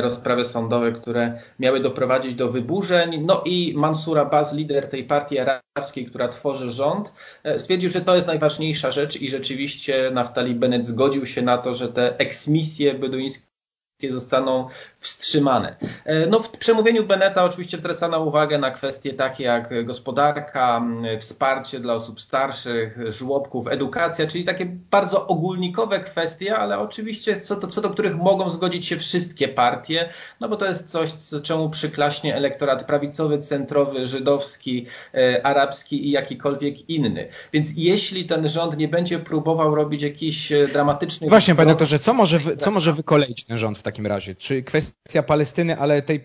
rozprawy 0.00 0.44
sądowe, 0.44 0.92
które 0.92 1.40
miały 1.58 1.80
doprowadzić 1.80 2.34
do 2.34 2.48
wyburzeń. 2.48 3.24
No 3.26 3.42
i 3.44 3.72
Mansur 3.76 4.18
Abbas, 4.18 4.54
lider 4.54 4.88
tej 4.88 5.04
partii 5.04 5.38
arabskiej, 5.38 6.06
która 6.06 6.28
tworzy 6.28 6.70
rząd, 6.70 7.12
e, 7.44 7.58
stwierdził, 7.58 7.90
że 7.90 8.00
to 8.00 8.16
jest 8.16 8.26
najważniejsza 8.26 8.90
rzecz 8.90 9.16
i 9.20 9.30
rzeczywiście 9.30 10.10
Naftali 10.12 10.54
Bennett 10.54 10.86
zgodził 10.86 11.26
się 11.26 11.42
na 11.42 11.58
to, 11.58 11.74
że 11.74 11.88
te 11.88 12.18
eksmisje 12.18 12.94
beduińskie 12.94 13.54
zostaną 14.08 14.68
wstrzymane. 15.04 15.76
E, 16.04 16.26
no, 16.26 16.40
w 16.40 16.50
przemówieniu 16.50 17.06
Beneta 17.06 17.44
oczywiście 17.44 17.78
zwracano 17.78 18.20
uwagę 18.20 18.58
na 18.58 18.70
kwestie 18.70 19.12
takie 19.12 19.44
jak 19.44 19.84
gospodarka, 19.84 20.82
wsparcie 21.20 21.80
dla 21.80 21.94
osób 21.94 22.20
starszych, 22.20 22.98
żłobków, 23.12 23.66
edukacja, 23.68 24.26
czyli 24.26 24.44
takie 24.44 24.66
bardzo 24.66 25.26
ogólnikowe 25.26 26.00
kwestie, 26.00 26.56
ale 26.56 26.78
oczywiście 26.78 27.40
co 27.40 27.56
do, 27.56 27.68
co 27.68 27.80
do 27.80 27.90
których 27.90 28.16
mogą 28.16 28.50
zgodzić 28.50 28.86
się 28.86 28.96
wszystkie 28.96 29.48
partie, 29.48 30.08
no 30.40 30.48
bo 30.48 30.56
to 30.56 30.66
jest 30.66 30.90
coś, 30.90 31.12
co, 31.12 31.40
czemu 31.40 31.70
przyklaśnie 31.70 32.36
elektorat 32.36 32.84
prawicowy, 32.84 33.38
centrowy, 33.38 34.06
żydowski, 34.06 34.86
e, 35.14 35.46
arabski 35.46 36.06
i 36.06 36.10
jakikolwiek 36.10 36.90
inny. 36.90 37.28
Więc 37.52 37.68
jeśli 37.76 38.24
ten 38.24 38.48
rząd 38.48 38.76
nie 38.76 38.88
będzie 38.88 39.18
próbował 39.18 39.74
robić 39.74 40.02
jakichś 40.02 40.52
e, 40.52 40.68
dramatycznych... 40.68 41.30
Właśnie, 41.30 41.54
panie 41.54 41.70
doktorze, 41.70 41.98
co 41.98 42.14
może, 42.14 42.40
co 42.58 42.70
może 42.70 42.92
wykoleić 42.92 43.44
ten 43.44 43.58
rząd 43.58 43.78
w 43.78 43.82
takim 43.82 44.06
razie? 44.06 44.34
Czy 44.34 44.62
kwestia 45.02 45.22
Palestyny, 45.22 45.78
ale 45.78 46.02
tej 46.02 46.20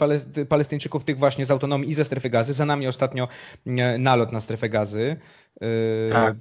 Palestyńczyków, 0.50 1.04
tych 1.04 1.18
właśnie 1.18 1.46
z 1.46 1.52
autonomii 1.52 1.90
i 1.90 1.94
ze 1.94 2.06
strefy 2.06 2.30
gazy. 2.30 2.54
Za 2.54 2.66
nami 2.66 2.88
ostatnio 2.88 3.28
e, 3.66 3.98
nalot 3.98 4.32
na 4.32 4.42
strefę 4.42 4.70
gazy. 4.70 5.18
E, 5.62 6.12
tak. 6.12 6.36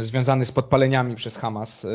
Związany 0.00 0.44
z 0.44 0.52
podpaleniami 0.52 1.14
przez 1.14 1.36
Hamas. 1.36 1.84
E, 1.84 1.88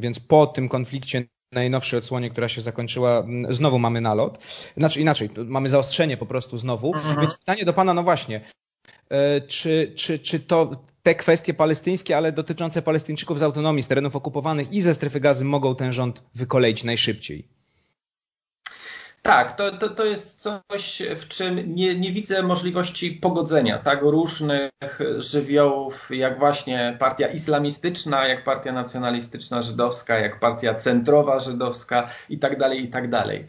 więc 0.00 0.20
po 0.20 0.46
tym 0.46 0.68
konflikcie 0.68 1.24
najnowszej 1.52 1.98
odsłonie, 1.98 2.30
która 2.30 2.48
się 2.48 2.60
zakończyła, 2.60 3.26
znowu 3.50 3.78
mamy 3.78 4.00
nalot. 4.00 4.38
Znaczy 4.76 5.00
inaczej, 5.00 5.30
mamy 5.46 5.68
zaostrzenie 5.68 6.16
po 6.16 6.26
prostu 6.26 6.58
znowu. 6.58 6.94
Mhm. 6.94 7.20
Więc 7.20 7.38
pytanie 7.38 7.64
do 7.64 7.72
pana, 7.72 7.94
no 7.94 8.02
właśnie, 8.02 8.40
czy, 9.48 9.92
czy, 9.96 10.18
czy 10.18 10.40
to 10.40 10.70
te 11.02 11.14
kwestie 11.14 11.54
palestyńskie, 11.54 12.16
ale 12.16 12.32
dotyczące 12.32 12.82
Palestyńczyków 12.82 13.38
z 13.38 13.42
autonomii, 13.42 13.82
z 13.82 13.88
terenów 13.88 14.16
okupowanych 14.16 14.72
i 14.72 14.80
ze 14.80 14.94
strefy 14.94 15.20
gazy 15.20 15.44
mogą 15.44 15.76
ten 15.76 15.92
rząd 15.92 16.22
wykoleić 16.34 16.84
najszybciej? 16.84 17.48
Tak, 19.26 19.56
to, 19.56 19.72
to, 19.72 19.88
to 19.88 20.04
jest 20.04 20.40
coś, 20.40 21.02
w 21.16 21.28
czym 21.28 21.74
nie, 21.74 21.94
nie 21.98 22.12
widzę 22.12 22.42
możliwości 22.42 23.12
pogodzenia 23.12 23.78
tak, 23.78 24.02
różnych 24.02 24.70
żywiołów, 25.18 26.08
jak 26.10 26.38
właśnie 26.38 26.96
partia 26.98 27.26
islamistyczna, 27.26 28.26
jak 28.28 28.44
partia 28.44 28.72
nacjonalistyczna 28.72 29.62
żydowska, 29.62 30.18
jak 30.18 30.40
partia 30.40 30.74
centrowa 30.74 31.38
żydowska 31.38 32.08
i 32.28 32.38
tak 32.38 32.58
dalej, 32.58 32.84
i 32.84 32.88
tak 32.88 33.10
dalej. 33.10 33.46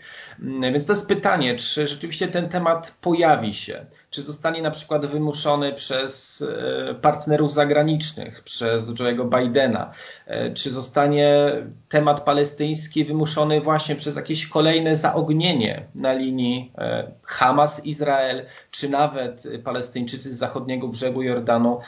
Więc 0.73 0.85
to 0.85 0.93
jest 0.93 1.07
pytanie, 1.07 1.55
czy 1.55 1.87
rzeczywiście 1.87 2.27
ten 2.27 2.49
temat 2.49 2.95
pojawi 3.01 3.53
się, 3.53 3.85
czy 4.09 4.23
zostanie 4.23 4.61
na 4.61 4.71
przykład 4.71 5.05
wymuszony 5.05 5.73
przez 5.73 6.41
e, 6.89 6.95
partnerów 6.95 7.53
zagranicznych, 7.53 8.43
przez 8.43 8.89
Joe'ego 8.89 9.39
Bidena, 9.39 9.91
e, 10.25 10.53
czy 10.53 10.69
zostanie 10.69 11.51
temat 11.89 12.21
palestyński 12.21 13.05
wymuszony 13.05 13.61
właśnie 13.61 13.95
przez 13.95 14.15
jakieś 14.15 14.47
kolejne 14.47 14.95
zaognienie 14.95 15.85
na 15.95 16.13
linii 16.13 16.71
e, 16.77 17.11
Hamas-Izrael, 17.23 18.45
czy 18.71 18.89
nawet 18.89 19.43
Palestyńczycy 19.63 20.31
z 20.31 20.37
zachodniego 20.37 20.87
brzegu 20.87 21.21
Jordanu 21.21 21.79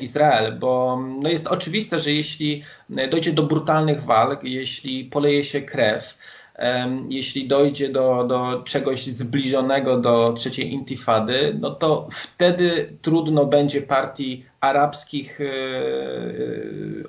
Izrael, 0.00 0.58
bo 0.58 1.02
no 1.22 1.28
jest 1.28 1.46
oczywiste, 1.46 1.98
że 1.98 2.10
jeśli 2.10 2.64
dojdzie 3.10 3.32
do 3.32 3.42
brutalnych 3.42 4.04
walk, 4.04 4.44
jeśli 4.44 5.04
poleje 5.04 5.44
się 5.44 5.60
krew, 5.62 6.18
jeśli 7.08 7.48
dojdzie 7.48 7.88
do, 7.88 8.24
do 8.24 8.62
czegoś 8.62 9.06
zbliżonego 9.06 9.98
do 9.98 10.32
trzeciej 10.32 10.72
intifady, 10.72 11.56
no 11.60 11.70
to 11.70 12.08
wtedy 12.12 12.96
trudno 13.02 13.46
będzie 13.46 13.82
partii 13.82 14.44
arabskich 14.60 15.40
e, 15.40 15.44
e, 15.44 15.50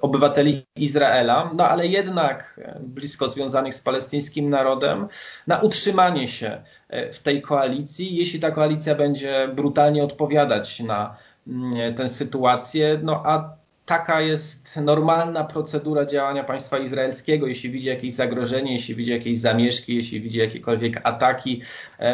obywateli 0.02 0.66
Izraela, 0.76 1.52
no 1.56 1.68
ale 1.70 1.88
jednak 1.88 2.60
blisko 2.80 3.30
związanych 3.30 3.74
z 3.74 3.82
palestyńskim 3.82 4.50
narodem, 4.50 5.08
na 5.48 5.60
utrzymanie 5.60 6.28
się 6.28 6.64
e, 6.90 7.14
w 7.14 7.20
tej 7.20 7.42
koalicji, 7.42 8.16
jeśli 8.16 8.40
ta 8.40 8.52
koalicja 8.52 8.96
będzie 8.96 9.48
brutalnie 9.56 10.04
odpowiadać 10.04 10.80
na 10.80 11.16
mm, 11.48 11.96
tę 11.96 12.10
sytuację, 12.10 13.00
no 13.04 13.24
a 13.26 13.61
taka 13.92 14.22
jest 14.22 14.78
normalna 14.78 15.44
procedura 15.44 16.06
działania 16.06 16.44
państwa 16.44 16.78
izraelskiego. 16.78 17.48
Jeśli 17.48 17.72
widzi 17.72 17.88
jakieś 17.88 18.14
zagrożenie, 18.14 18.74
jeśli 18.74 18.96
widzi 18.96 19.12
jakieś 19.12 19.40
zamieszki, 19.40 19.96
jeśli 19.96 20.22
widzi 20.22 20.38
jakiekolwiek 20.38 21.02
ataki, 21.04 21.62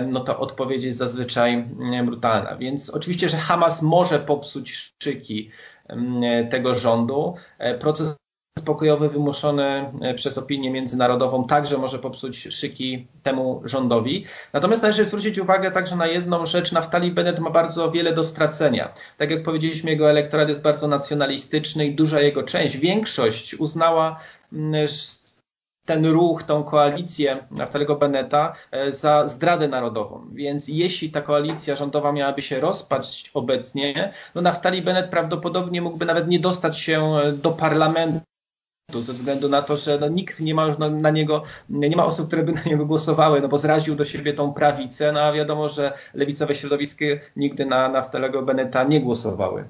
no 0.08 0.20
to 0.20 0.40
odpowiedź 0.40 0.84
jest 0.84 0.98
zazwyczaj 0.98 1.68
brutalna. 2.06 2.56
Więc 2.58 2.90
oczywiście, 2.90 3.30
że 3.30 3.38
Hamas 3.38 3.82
może 3.82 4.20
popsuć 4.20 4.72
szczyki 4.72 5.50
tego 6.50 6.76
rządu. 6.76 7.36
E, 7.60 7.78
proces 7.78 8.16
pokojowy 8.62 9.10
wymuszony 9.10 9.92
e, 10.02 10.14
przez 10.14 10.38
opinię 10.38 10.72
międzynarodową 10.72 11.48
także 11.48 11.78
może 11.78 12.00
popsuć 12.00 12.48
szyki 12.56 13.08
temu 13.24 13.62
rządowi. 13.66 14.26
Natomiast 14.54 14.82
należy 14.82 15.06
zwrócić 15.06 15.40
uwagę 15.40 15.72
także 15.72 15.96
na 15.96 16.08
jedną 16.08 16.46
rzecz. 16.46 16.72
Naftali 16.72 17.12
Bennett 17.12 17.40
ma 17.40 17.50
bardzo 17.50 17.92
wiele 17.92 18.14
do 18.14 18.24
stracenia. 18.24 18.94
Tak 19.18 19.32
jak 19.32 19.44
powiedzieliśmy, 19.44 19.92
jego 19.92 20.10
elektorat 20.10 20.50
jest 20.50 20.62
bardzo 20.62 20.88
nacjonalistyczny 20.88 21.86
i 21.86 21.96
duża 21.96 22.22
jego 22.22 22.44
część, 22.44 22.78
większość 22.78 23.56
uznała 23.56 24.20
mm, 24.54 24.88
ten 25.88 26.06
ruch, 26.06 26.44
tą 26.44 26.64
koalicję 26.64 27.38
Naftaliego 27.52 27.96
Beneta 27.96 28.54
e, 28.72 28.94
za 28.94 29.28
zdradę 29.28 29.68
narodową. 29.68 30.28
Więc 30.34 30.68
jeśli 30.68 31.10
ta 31.10 31.22
koalicja 31.22 31.76
rządowa 31.76 32.12
miałaby 32.12 32.42
się 32.42 32.60
rozpaść 32.60 33.32
obecnie, 33.34 34.14
no 34.36 34.42
Naftali 34.42 34.82
Bennett 34.82 35.10
prawdopodobnie 35.10 35.82
mógłby 35.82 36.06
nawet 36.06 36.28
nie 36.28 36.40
dostać 36.40 36.80
się 36.80 37.16
do 37.34 37.52
parlamentu 37.52 38.27
ze 38.94 39.14
względu 39.14 39.50
na 39.50 39.62
to, 39.62 39.78
że 39.78 39.98
no, 40.00 40.08
nikt 40.08 40.40
nie 40.40 40.56
ma 40.56 40.66
już 40.66 40.78
na, 40.78 40.90
na, 40.90 41.10
niego, 41.10 41.44
nie 41.70 41.96
ma 41.96 42.06
osób, 42.06 42.28
które 42.28 42.44
by 42.44 42.52
na 42.52 42.64
niego 42.64 42.86
głosowały, 42.86 43.42
no 43.42 43.48
bo 43.48 43.58
zraził 43.58 43.96
do 43.96 44.06
siebie 44.06 44.34
tą 44.34 44.54
prawicę, 44.54 45.12
no 45.12 45.20
a 45.20 45.34
wiadomo, 45.34 45.70
że 45.70 45.94
lewicowe 46.14 46.56
środowiska 46.56 47.06
nigdy 47.36 47.66
na 47.66 47.90
Naftalego 47.90 48.42
Beneta 48.42 48.84
nie 48.84 49.02
głosowały. 49.02 49.66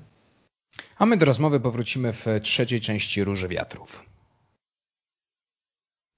A 0.98 1.06
my 1.06 1.18
do 1.18 1.26
rozmowy 1.26 1.60
powrócimy 1.60 2.14
w 2.14 2.26
trzeciej 2.42 2.82
części 2.82 3.24
Róży 3.24 3.48
Wiatrów. 3.48 4.06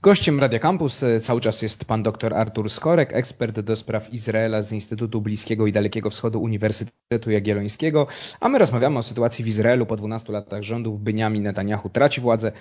Gościem 0.02 0.40
Radia 0.40 0.60
Campus 0.60 1.04
e, 1.04 1.20
cały 1.20 1.42
czas 1.42 1.62
jest 1.62 1.86
pan 1.86 2.04
dr 2.04 2.34
Artur 2.34 2.70
Skorek, 2.70 3.14
ekspert 3.14 3.60
do 3.60 3.76
spraw 3.76 4.14
Izraela 4.14 4.62
z 4.62 4.72
Instytutu 4.72 5.22
Bliskiego 5.22 5.68
i 5.68 5.72
Dalekiego 5.72 6.10
Wschodu 6.10 6.42
Uniwersytetu 6.42 7.32
Jagiellońskiego, 7.32 8.08
a 8.40 8.50
my 8.50 8.58
rozmawiamy 8.58 9.00
o 9.00 9.04
sytuacji 9.04 9.46
w 9.46 9.48
Izraelu 9.48 9.86
po 9.86 9.96
12 9.96 10.34
latach 10.34 10.64
rządów. 10.64 11.04
Benjamin 11.04 11.44
Netanyahu 11.44 11.90
traci 11.90 12.22
władzę, 12.22 12.52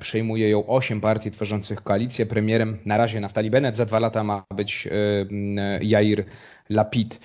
przejmuje 0.00 0.50
ją 0.50 0.66
osiem 0.66 1.00
partii 1.00 1.30
tworzących 1.30 1.82
koalicję. 1.82 2.26
Premierem 2.26 2.78
na 2.86 2.96
razie 2.96 3.20
Naftali 3.20 3.50
Bennett, 3.50 3.76
za 3.76 3.86
dwa 3.86 3.98
lata 3.98 4.24
ma 4.24 4.44
być 4.54 4.86
e, 4.86 5.84
Jair 5.84 6.24
Lapid. 6.70 7.20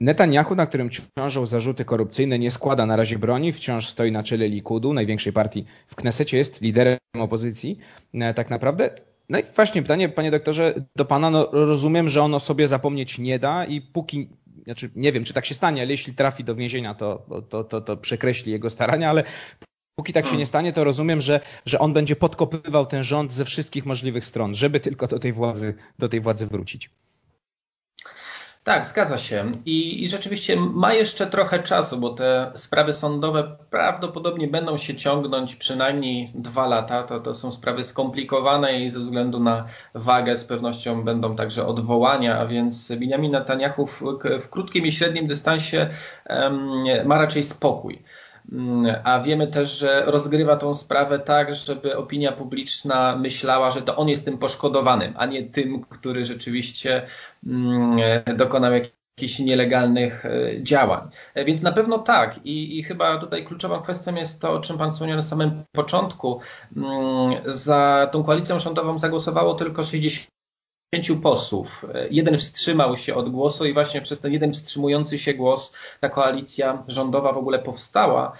Netanyahu, 0.00 0.54
na 0.54 0.66
którym 0.66 0.90
ciążą 0.90 1.46
zarzuty 1.46 1.84
korupcyjne, 1.84 2.38
nie 2.38 2.50
składa 2.50 2.86
na 2.86 2.96
razie 2.96 3.18
broni, 3.18 3.52
wciąż 3.52 3.88
stoi 3.88 4.12
na 4.12 4.22
czele 4.22 4.48
Likudu, 4.48 4.92
największej 4.92 5.32
partii 5.32 5.64
w 5.86 5.94
Knesecie, 5.94 6.36
jest 6.36 6.60
liderem 6.60 6.98
opozycji 7.18 7.78
e, 8.14 8.34
tak 8.34 8.50
naprawdę. 8.50 8.90
No 9.28 9.38
i 9.38 9.42
właśnie 9.56 9.82
pytanie, 9.82 10.08
panie 10.08 10.30
doktorze, 10.30 10.74
do 10.96 11.04
pana. 11.04 11.30
No, 11.30 11.48
rozumiem, 11.52 12.08
że 12.08 12.22
on 12.22 12.34
o 12.34 12.40
sobie 12.40 12.68
zapomnieć 12.68 13.18
nie 13.18 13.38
da 13.38 13.64
i 13.64 13.80
póki, 13.80 14.28
znaczy 14.64 14.90
nie 14.96 15.12
wiem, 15.12 15.24
czy 15.24 15.34
tak 15.34 15.46
się 15.46 15.54
stanie, 15.54 15.82
ale 15.82 15.90
jeśli 15.90 16.14
trafi 16.14 16.44
do 16.44 16.54
więzienia, 16.54 16.94
to, 16.94 17.26
to, 17.48 17.64
to, 17.64 17.80
to 17.80 17.96
przekreśli 17.96 18.52
jego 18.52 18.70
starania, 18.70 19.10
ale 19.10 19.24
Póki 19.98 20.12
tak 20.12 20.26
się 20.26 20.36
nie 20.36 20.46
stanie, 20.46 20.72
to 20.72 20.84
rozumiem, 20.84 21.20
że, 21.20 21.40
że 21.66 21.78
on 21.78 21.92
będzie 21.92 22.16
podkopywał 22.16 22.86
ten 22.86 23.02
rząd 23.02 23.32
ze 23.32 23.44
wszystkich 23.44 23.86
możliwych 23.86 24.26
stron, 24.26 24.54
żeby 24.54 24.80
tylko 24.80 25.06
do 25.06 25.18
tej 25.18 25.32
władzy, 25.32 25.74
do 25.98 26.08
tej 26.08 26.20
władzy 26.20 26.46
wrócić. 26.46 26.90
Tak, 28.68 28.86
zgadza 28.86 29.18
się. 29.18 29.52
I, 29.66 30.04
I, 30.04 30.08
rzeczywiście 30.08 30.56
ma 30.56 30.94
jeszcze 30.94 31.26
trochę 31.26 31.58
czasu, 31.58 31.98
bo 31.98 32.10
te 32.10 32.52
sprawy 32.54 32.94
sądowe 32.94 33.56
prawdopodobnie 33.70 34.48
będą 34.48 34.78
się 34.78 34.94
ciągnąć 34.94 35.56
przynajmniej 35.56 36.32
dwa 36.34 36.66
lata. 36.66 37.02
To, 37.02 37.20
to 37.20 37.34
są 37.34 37.52
sprawy 37.52 37.84
skomplikowane 37.84 38.80
i 38.80 38.90
ze 38.90 39.00
względu 39.00 39.40
na 39.40 39.64
wagę 39.94 40.36
z 40.36 40.44
pewnością 40.44 41.04
będą 41.04 41.36
także 41.36 41.66
odwołania, 41.66 42.38
a 42.38 42.46
więc 42.46 42.92
Benjamin 42.92 43.32
Netanyahu 43.32 43.86
w, 43.86 44.02
w 44.40 44.48
krótkim 44.48 44.86
i 44.86 44.92
średnim 44.92 45.26
dystansie 45.26 45.86
um, 46.30 46.84
ma 47.06 47.18
raczej 47.18 47.44
spokój. 47.44 48.02
Mm, 48.52 48.96
a 49.04 49.20
wiemy 49.20 49.46
też, 49.46 49.78
że 49.78 50.02
rozgrywa 50.06 50.56
tą 50.56 50.74
sprawę 50.74 51.18
tak, 51.18 51.54
żeby 51.54 51.96
opinia 51.96 52.32
publiczna 52.32 53.16
myślała, 53.16 53.70
że 53.70 53.82
to 53.82 53.96
on 53.96 54.08
jest 54.08 54.24
tym 54.24 54.38
poszkodowanym, 54.38 55.14
a 55.16 55.26
nie 55.26 55.42
tym, 55.44 55.84
który 55.84 56.24
rzeczywiście 56.24 57.06
mm, 57.46 57.98
dokonał 58.36 58.72
jakichś 58.72 59.38
nielegalnych 59.38 60.26
e, 60.26 60.62
działań. 60.62 61.08
E, 61.34 61.44
więc 61.44 61.62
na 61.62 61.72
pewno 61.72 61.98
tak. 61.98 62.40
I, 62.46 62.78
I, 62.78 62.82
chyba 62.82 63.18
tutaj 63.18 63.44
kluczową 63.44 63.80
kwestią 63.80 64.14
jest 64.14 64.40
to, 64.40 64.52
o 64.52 64.60
czym 64.60 64.78
Pan 64.78 64.92
wspomniał 64.92 65.16
na 65.16 65.22
samym 65.22 65.64
początku. 65.72 66.40
Mm, 66.76 67.34
za 67.46 68.08
tą 68.12 68.22
koalicją 68.22 68.60
rządową 68.60 68.98
zagłosowało 68.98 69.54
tylko 69.54 69.84
60 69.84 70.37
posłów. 71.22 71.84
Jeden 72.10 72.38
wstrzymał 72.38 72.96
się 72.96 73.14
od 73.14 73.28
głosu 73.28 73.66
i 73.66 73.72
właśnie 73.72 74.02
przez 74.02 74.20
ten 74.20 74.32
jeden 74.32 74.52
wstrzymujący 74.52 75.18
się 75.18 75.34
głos 75.34 75.72
ta 76.00 76.08
koalicja 76.08 76.82
rządowa 76.88 77.32
w 77.32 77.38
ogóle 77.38 77.58
powstała. 77.58 78.32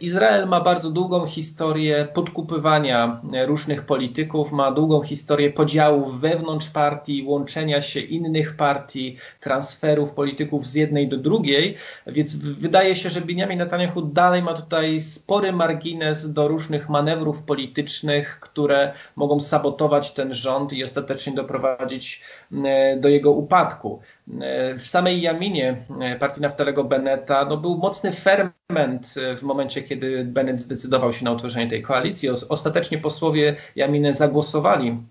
Izrael 0.00 0.48
ma 0.48 0.60
bardzo 0.60 0.90
długą 0.90 1.26
historię 1.26 2.08
podkupywania 2.14 3.20
różnych 3.46 3.82
polityków, 3.82 4.52
ma 4.52 4.72
długą 4.72 5.02
historię 5.02 5.50
podziałów 5.50 6.20
wewnątrz 6.20 6.70
partii, 6.70 7.24
łączenia 7.26 7.82
się 7.82 8.00
innych 8.00 8.56
partii, 8.56 9.16
transferów 9.40 10.12
polityków 10.12 10.66
z 10.66 10.74
jednej 10.74 11.08
do 11.08 11.16
drugiej, 11.16 11.76
więc 12.06 12.36
wydaje 12.36 12.96
się, 12.96 13.10
że 13.10 13.20
Benjamin 13.20 13.58
Netanyahu 13.58 14.02
dalej 14.02 14.42
ma 14.42 14.54
tutaj 14.54 15.00
spory 15.00 15.52
margines 15.52 16.32
do 16.32 16.48
różnych 16.48 16.88
manewrów 16.88 17.42
politycznych, 17.42 18.40
które 18.40 18.92
mogą 19.16 19.40
sabotować 19.40 20.12
ten 20.12 20.34
rząd 20.34 20.72
i 20.72 20.84
ostatecznie 20.84 21.32
doprowadzić 21.32 22.22
e, 22.64 22.96
do 22.96 23.08
jego 23.08 23.32
upadku. 23.32 24.00
E, 24.40 24.74
w 24.74 24.86
samej 24.86 25.20
Jaminie 25.20 25.76
e, 26.00 26.16
partii 26.16 26.40
Naftalego 26.40 26.84
Beneta 26.84 27.44
no, 27.44 27.56
był 27.56 27.78
mocny 27.78 28.12
ferment 28.12 29.14
w 29.36 29.42
momencie, 29.52 29.82
kiedy 29.82 30.24
Bennett 30.24 30.60
zdecydował 30.60 31.12
się 31.12 31.24
na 31.24 31.32
utworzenie 31.32 31.70
tej 31.70 31.82
koalicji. 31.82 32.28
Ostatecznie 32.48 32.98
posłowie 32.98 33.56
Jaminy 33.76 34.14
zagłosowali 34.14 35.02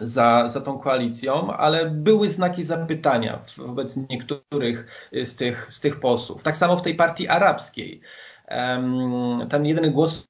za, 0.00 0.48
za 0.48 0.60
tą 0.60 0.78
koalicją, 0.78 1.52
ale 1.52 1.90
były 1.90 2.30
znaki 2.30 2.62
zapytania 2.62 3.42
wobec 3.56 3.96
niektórych 4.10 5.08
z 5.24 5.34
tych, 5.34 5.66
z 5.70 5.80
tych 5.80 6.00
posłów. 6.00 6.42
Tak 6.42 6.56
samo 6.56 6.76
w 6.76 6.82
tej 6.82 6.94
partii 6.94 7.28
arabskiej. 7.28 8.00
Ten 9.48 9.66
jeden 9.66 9.92
głos 9.92 10.26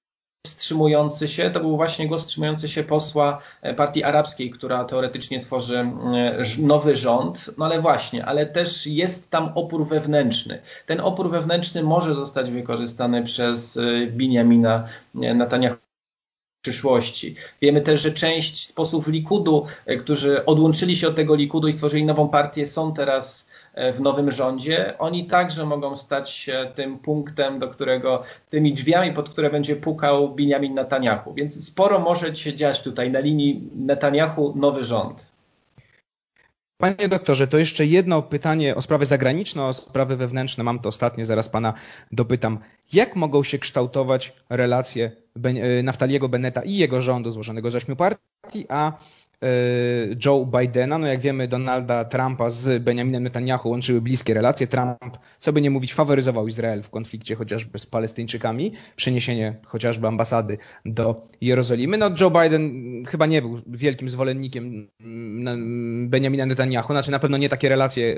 wstrzymujący 0.46 1.28
się, 1.28 1.50
to 1.50 1.60
był 1.60 1.76
właśnie 1.76 2.08
głos 2.08 2.22
wstrzymujący 2.22 2.68
się 2.68 2.84
posła 2.84 3.38
e, 3.62 3.74
partii 3.74 4.04
arabskiej, 4.04 4.50
która 4.50 4.84
teoretycznie 4.84 5.40
tworzy 5.40 5.78
e, 5.78 6.44
nowy 6.58 6.96
rząd, 6.96 7.50
no 7.58 7.64
ale 7.64 7.80
właśnie, 7.80 8.26
ale 8.26 8.46
też 8.46 8.86
jest 8.86 9.30
tam 9.30 9.52
opór 9.54 9.88
wewnętrzny. 9.88 10.62
Ten 10.86 11.00
opór 11.00 11.30
wewnętrzny 11.30 11.82
może 11.82 12.14
zostać 12.14 12.50
wykorzystany 12.50 13.22
przez 13.22 13.76
e, 13.76 14.06
Binjamina 14.06 14.88
Netanyahu 15.14 15.76
przyszłości. 16.66 17.34
Wiemy 17.60 17.80
też, 17.80 18.00
że 18.00 18.12
część 18.12 18.66
z 18.66 18.72
posłów 18.72 19.08
Likudu, 19.08 19.66
którzy 20.00 20.44
odłączyli 20.44 20.96
się 20.96 21.08
od 21.08 21.16
tego 21.16 21.34
Likudu 21.34 21.68
i 21.68 21.72
stworzyli 21.72 22.04
nową 22.04 22.28
partię, 22.28 22.66
są 22.66 22.94
teraz 22.94 23.45
w 23.76 24.00
nowym 24.00 24.30
rządzie, 24.30 24.98
oni 24.98 25.26
także 25.26 25.64
mogą 25.64 25.96
stać 25.96 26.30
się 26.30 26.72
tym 26.74 26.98
punktem, 26.98 27.58
do 27.58 27.68
którego, 27.68 28.22
tymi 28.50 28.72
drzwiami, 28.74 29.12
pod 29.12 29.30
które 29.30 29.50
będzie 29.50 29.76
pukał 29.76 30.34
Benjamin 30.34 30.74
Netanyahu. 30.74 31.34
Więc 31.34 31.66
sporo 31.66 31.98
może 31.98 32.36
się 32.36 32.54
dziać 32.54 32.82
tutaj 32.82 33.10
na 33.10 33.18
linii 33.18 33.70
Netanyahu-nowy 33.76 34.84
rząd. 34.84 35.36
Panie 36.78 37.08
doktorze, 37.08 37.46
to 37.46 37.58
jeszcze 37.58 37.86
jedno 37.86 38.22
pytanie 38.22 38.74
o 38.74 38.82
sprawy 38.82 39.06
zagraniczne, 39.06 39.64
o 39.64 39.72
sprawy 39.72 40.16
wewnętrzne. 40.16 40.64
Mam 40.64 40.78
to 40.78 40.88
ostatnie, 40.88 41.26
zaraz 41.26 41.48
pana 41.48 41.74
dopytam. 42.12 42.58
Jak 42.92 43.16
mogą 43.16 43.42
się 43.42 43.58
kształtować 43.58 44.32
relacje 44.48 45.10
e, 45.44 45.82
Naftaliego 45.82 46.28
Beneta 46.28 46.62
i 46.62 46.76
jego 46.76 47.00
rządu 47.00 47.30
złożonego 47.30 47.70
z 47.70 47.74
ośmiu 47.74 47.96
partii, 47.96 48.66
a 48.68 48.92
E, 48.92 49.25
Joe 50.24 50.46
Bidena. 50.46 50.98
No 50.98 51.06
jak 51.06 51.20
wiemy, 51.20 51.48
Donalda 51.48 52.04
Trumpa 52.04 52.50
z 52.50 52.82
Benjaminem 52.82 53.22
Netanyahu 53.22 53.70
łączyły 53.70 54.00
bliskie 54.00 54.34
relacje. 54.34 54.66
Trump, 54.66 55.18
co 55.38 55.52
by 55.52 55.60
nie 55.60 55.70
mówić, 55.70 55.94
faworyzował 55.94 56.48
Izrael 56.48 56.82
w 56.82 56.90
konflikcie 56.90 57.34
chociażby 57.34 57.78
z 57.78 57.86
Palestyńczykami. 57.86 58.72
Przeniesienie 58.96 59.56
chociażby 59.64 60.08
ambasady 60.08 60.58
do 60.84 61.28
Jerozolimy. 61.40 61.98
No 61.98 62.10
Joe 62.20 62.30
Biden 62.30 62.72
chyba 63.04 63.26
nie 63.26 63.42
był 63.42 63.60
wielkim 63.66 64.08
zwolennikiem 64.08 64.88
mm, 65.00 66.08
Benjamina 66.08 66.46
Netanyahu. 66.46 66.92
Znaczy 66.92 67.10
na 67.10 67.18
pewno 67.18 67.36
nie 67.36 67.48
takie 67.48 67.68
relacje 67.68 68.16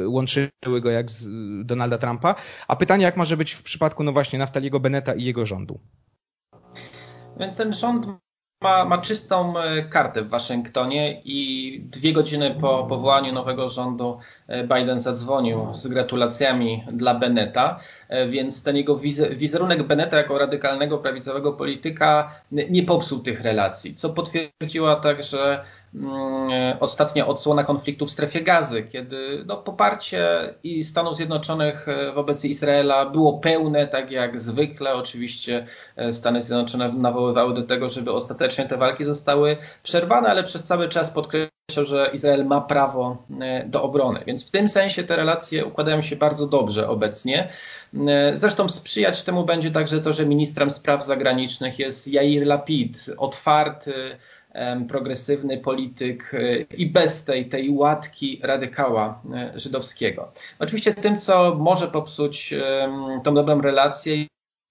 e, 0.00 0.08
łączyły 0.08 0.80
go 0.80 0.90
jak 0.90 1.10
z 1.10 1.28
Donalda 1.66 1.98
Trumpa. 1.98 2.34
A 2.68 2.76
pytanie, 2.76 3.04
jak 3.04 3.16
może 3.16 3.36
być 3.36 3.52
w 3.52 3.62
przypadku, 3.62 4.04
no 4.04 4.12
właśnie, 4.12 4.38
Naftaliego 4.38 4.80
Beneta 4.80 5.14
i 5.14 5.24
jego 5.24 5.46
rządu? 5.46 5.80
Więc 7.40 7.56
ten 7.56 7.74
rząd 7.74 8.06
ma, 8.60 8.84
ma 8.84 8.98
czystą 8.98 9.58
e, 9.58 9.82
kartę 9.82 10.22
w 10.22 10.28
Waszyngtonie 10.28 11.20
i 11.24 11.80
dwie 11.84 12.12
godziny 12.12 12.56
po 12.60 12.84
powołaniu 12.84 13.32
nowego 13.32 13.68
rządu 13.68 14.18
e, 14.48 14.64
Biden 14.64 15.00
zadzwonił 15.00 15.74
z 15.74 15.86
gratulacjami 15.86 16.84
dla 16.92 17.14
Beneta, 17.14 17.80
e, 18.08 18.28
więc 18.28 18.62
ten 18.62 18.76
jego 18.76 18.98
wizerunek 19.36 19.82
Beneta 19.82 20.16
jako 20.16 20.38
radykalnego 20.38 20.98
prawicowego 20.98 21.52
polityka 21.52 22.40
nie 22.52 22.82
popsuł 22.82 23.18
tych 23.18 23.40
relacji, 23.40 23.94
co 23.94 24.10
potwierdziła 24.10 24.96
także 24.96 25.64
ostatnia 26.80 27.26
odsłona 27.26 27.64
konfliktu 27.64 28.06
w 28.06 28.10
strefie 28.10 28.40
gazy, 28.40 28.82
kiedy 28.82 29.44
no, 29.46 29.56
poparcie 29.56 30.24
i 30.62 30.84
Stanów 30.84 31.16
Zjednoczonych 31.16 31.88
e, 31.88 32.12
wobec 32.12 32.44
Izraela 32.44 33.06
było 33.06 33.38
pełne, 33.38 33.86
tak 33.86 34.10
jak 34.10 34.40
zwykle. 34.40 34.94
Oczywiście 34.94 35.66
e, 35.96 36.12
Stany 36.12 36.42
Zjednoczone 36.42 36.92
nawoływały 36.92 37.54
do 37.54 37.62
tego, 37.62 37.88
żeby 37.88 38.12
ostatecznie 38.12 38.64
te 38.64 38.76
walki 38.76 39.04
zostały 39.04 39.56
przerwane, 39.82 40.28
ale 40.28 40.44
przez 40.44 40.64
cały 40.64 40.88
czas 40.88 41.10
podkreślał, 41.10 41.50
że 41.86 42.10
Izrael 42.12 42.46
ma 42.46 42.60
prawo 42.60 43.16
e, 43.40 43.64
do 43.64 43.82
obrony. 43.82 44.20
Więc 44.26 44.46
w 44.46 44.50
tym 44.50 44.68
sensie 44.68 45.04
te 45.04 45.16
relacje 45.16 45.66
układają 45.66 46.02
się 46.02 46.16
bardzo 46.16 46.46
dobrze 46.46 46.88
obecnie. 46.88 47.48
Zresztą 48.34 48.68
sprzyjać 48.68 49.22
temu 49.22 49.44
będzie 49.44 49.70
także 49.70 50.00
to, 50.00 50.12
że 50.12 50.26
ministrem 50.26 50.70
spraw 50.70 51.04
zagranicznych 51.04 51.78
jest 51.78 52.08
Jair 52.08 52.46
Lapid, 52.46 53.10
otwarty, 53.18 54.16
progresywny 54.88 55.58
polityk 55.58 56.34
e, 56.34 56.60
i 56.62 56.86
bez 56.86 57.24
tej, 57.24 57.48
tej 57.48 57.70
łatki 57.70 58.40
radykała 58.42 59.22
e, 59.34 59.52
żydowskiego. 59.58 60.32
Oczywiście 60.58 60.94
tym, 60.94 61.18
co 61.18 61.54
może 61.54 61.88
popsuć 61.88 62.54
tą 63.24 63.34
dobrą 63.34 63.60
relację 63.60 64.26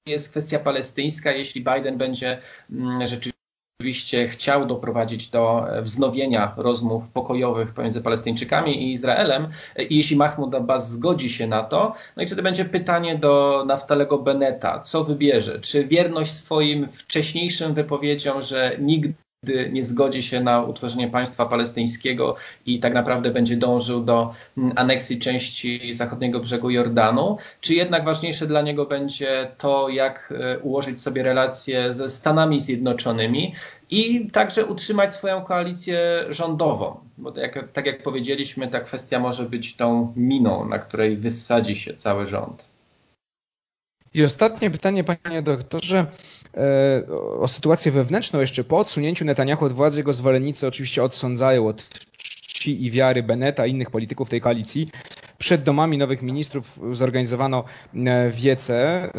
jest 0.08 0.30
kwestia 0.30 0.60
palestyńska. 0.60 1.32
Jeśli 1.32 1.64
Biden 1.64 1.98
będzie 1.98 2.42
mm, 2.72 3.08
rzeczywiście 3.08 4.28
chciał 4.28 4.66
doprowadzić 4.66 5.30
do 5.30 5.76
e, 5.78 5.82
wznowienia 5.82 6.54
rozmów 6.58 7.10
pokojowych 7.10 7.74
pomiędzy 7.74 8.02
Palestyńczykami 8.02 8.84
i 8.84 8.92
Izraelem 8.94 9.48
i 9.90 9.98
jeśli 9.98 10.16
Mahmoud 10.16 10.56
Abbas 10.56 10.92
zgodzi 10.92 11.30
się 11.30 11.48
na 11.48 11.64
to, 11.64 11.96
no 12.18 12.24
i 12.24 12.26
wtedy 12.26 12.42
będzie 12.42 12.66
pytanie 12.66 13.16
do 13.16 13.64
Naftalego 13.68 14.18
Beneta, 14.18 14.80
co 14.80 15.04
wybierze? 15.04 15.60
Czy 15.60 15.86
wierność 15.86 16.34
swoim 16.34 16.88
wcześniejszym 16.88 17.74
wypowiedziom, 17.74 18.42
że 18.42 18.78
nigdy 18.80 19.14
gdy 19.44 19.70
nie 19.72 19.84
zgodzi 19.84 20.24
się 20.24 20.40
na 20.40 20.64
utworzenie 20.64 21.08
państwa 21.08 21.46
palestyńskiego 21.46 22.36
i 22.66 22.80
tak 22.80 22.94
naprawdę 22.94 23.32
będzie 23.32 23.58
dążył 23.58 24.04
do 24.04 24.34
mm, 24.58 24.74
aneksji 24.76 25.20
części 25.20 25.94
zachodniego 25.94 26.40
brzegu 26.40 26.70
Jordanu, 26.70 27.38
czy 27.62 27.74
jednak 27.74 28.06
ważniejsze 28.06 28.48
dla 28.48 28.62
niego 28.62 28.86
będzie 28.86 29.52
to, 29.58 29.90
jak 29.90 30.34
e, 30.40 30.60
ułożyć 30.60 31.02
sobie 31.02 31.24
relacje 31.24 31.94
ze 31.94 32.10
Stanami 32.10 32.60
Zjednoczonymi 32.60 33.54
i 33.90 34.32
także 34.32 34.66
utrzymać 34.66 35.16
swoją 35.16 35.42
koalicję 35.42 36.00
rządową. 36.30 37.00
Bo 37.18 37.32
tak, 37.32 37.72
tak 37.74 37.86
jak 37.86 38.04
powiedzieliśmy, 38.04 38.68
ta 38.68 38.80
kwestia 38.80 39.20
może 39.20 39.44
być 39.44 39.76
tą 39.76 40.14
miną, 40.16 40.66
na 40.66 40.80
której 40.80 41.18
wysadzi 41.18 41.76
się 41.76 41.94
cały 41.94 42.26
rząd. 42.26 42.79
I 44.14 44.24
ostatnie 44.24 44.72
pytanie, 44.72 45.04
panie 45.04 45.42
doktorze, 45.42 46.06
e, 46.58 47.04
o 47.40 47.48
sytuację 47.48 47.92
wewnętrzną 47.92 48.40
jeszcze 48.40 48.64
po 48.64 48.78
odsunięciu 48.78 49.26
Netanyahu 49.26 49.66
od 49.66 49.74
władzy. 49.74 49.98
Jego 50.00 50.14
zwolennicy 50.14 50.68
oczywiście 50.68 51.04
odsądzają 51.04 51.68
od 51.68 51.90
czci 52.18 52.86
i 52.86 52.92
wiary 52.92 53.24
Beneta 53.24 53.66
i 53.66 53.72
innych 53.72 53.92
polityków 53.92 54.30
tej 54.30 54.42
koalicji. 54.42 54.90
Przed 55.40 55.64
domami 55.64 55.98
nowych 55.98 56.22
ministrów 56.22 56.80
zorganizowano 56.92 57.64
e, 57.96 58.32
wiece, 58.32 59.10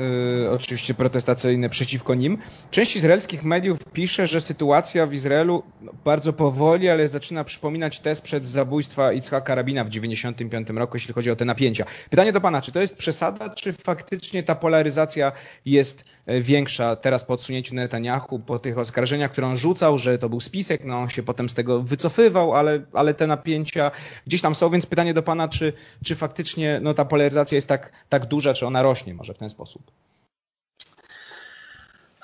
e, 0.45 0.51
oczywiście 0.51 0.95
protestacyjne 0.95 1.69
przeciwko 1.69 2.15
nim. 2.15 2.39
Część 2.71 2.97
izraelskich 2.97 3.45
mediów 3.45 3.79
pisze, 3.93 4.27
że 4.27 4.41
sytuacja 4.41 5.07
w 5.07 5.13
Izraelu 5.13 5.63
bardzo 6.05 6.33
powoli, 6.33 6.89
ale 6.89 7.09
zaczyna 7.09 7.45
przypominać 7.45 8.01
test 8.01 8.23
przed 8.23 8.45
zabójstwa 8.45 9.13
Itzhaka 9.13 9.55
Rabina 9.55 9.85
w 9.85 9.89
1995 9.89 10.79
roku, 10.79 10.97
jeśli 10.97 11.15
chodzi 11.15 11.31
o 11.31 11.37
te 11.37 11.45
napięcia. 11.45 11.85
Pytanie 12.11 12.33
do 12.33 12.41
pana, 12.41 12.61
czy 12.61 12.73
to 12.73 12.81
jest 12.81 12.97
przesada, 12.97 13.51
czy 13.51 13.73
faktycznie 13.73 14.43
ta 14.43 14.55
polaryzacja 14.55 15.33
jest 15.65 16.05
e, 16.27 16.41
większa 16.41 16.97
teraz 16.97 17.25
po 17.25 17.35
odsunięciu 17.35 17.75
Netanyahu, 17.75 18.39
po 18.39 18.59
tych 18.59 18.79
oskarżeniach, 18.79 19.33
które 19.33 19.47
on 19.47 19.57
rzucał, 19.57 19.99
że 19.99 20.19
to 20.19 20.29
był 20.29 20.41
spisek, 20.41 20.85
no 20.85 20.99
on 20.99 21.09
się 21.09 21.23
potem 21.23 21.49
z 21.49 21.55
tego 21.55 21.83
wycofywał, 21.83 22.55
ale, 22.55 22.81
ale 22.93 23.15
te 23.15 23.27
napięcia 23.27 23.91
gdzieś 24.27 24.41
tam 24.41 24.55
są, 24.55 24.71
więc 24.71 24.87
pytanie 24.87 25.15
do 25.15 25.23
pana, 25.23 25.49
czy, 25.49 25.73
czy 26.05 26.10
faktycznie 26.15 26.81
no, 26.83 26.95
ta 26.95 27.05
polaryzacja 27.05 27.57
jest 27.57 27.69
tak, 27.69 27.93
tak 28.09 28.27
duża, 28.27 28.55
czy 28.55 28.67
ona 28.67 28.83
rośnie 28.83 29.15
może 29.15 29.35
w 29.35 29.39
ten 29.39 29.51
sposób? 29.51 29.91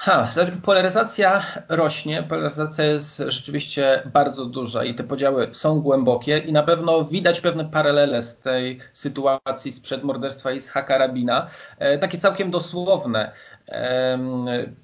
Ha, 0.06 0.26
polaryzacja 0.62 1.42
rośnie, 1.68 2.22
polaryzacja 2.22 2.84
jest 2.84 3.22
rzeczywiście 3.28 4.02
bardzo 4.12 4.44
duża 4.44 4.84
i 4.84 4.94
te 4.94 5.04
podziały 5.04 5.48
są 5.52 5.80
głębokie 5.80 6.38
i 6.38 6.52
na 6.52 6.62
pewno 6.62 7.04
widać 7.04 7.40
pewne 7.40 7.64
paralele 7.64 8.22
z 8.22 8.38
tej 8.38 8.78
sytuacji 8.92 9.72
sprzed 9.72 10.04
morderstwa 10.04 10.52
Ishaka 10.52 10.98
Rabina, 10.98 11.46
e, 11.78 11.98
takie 11.98 12.18
całkiem 12.18 12.50
dosłowne. 12.50 13.32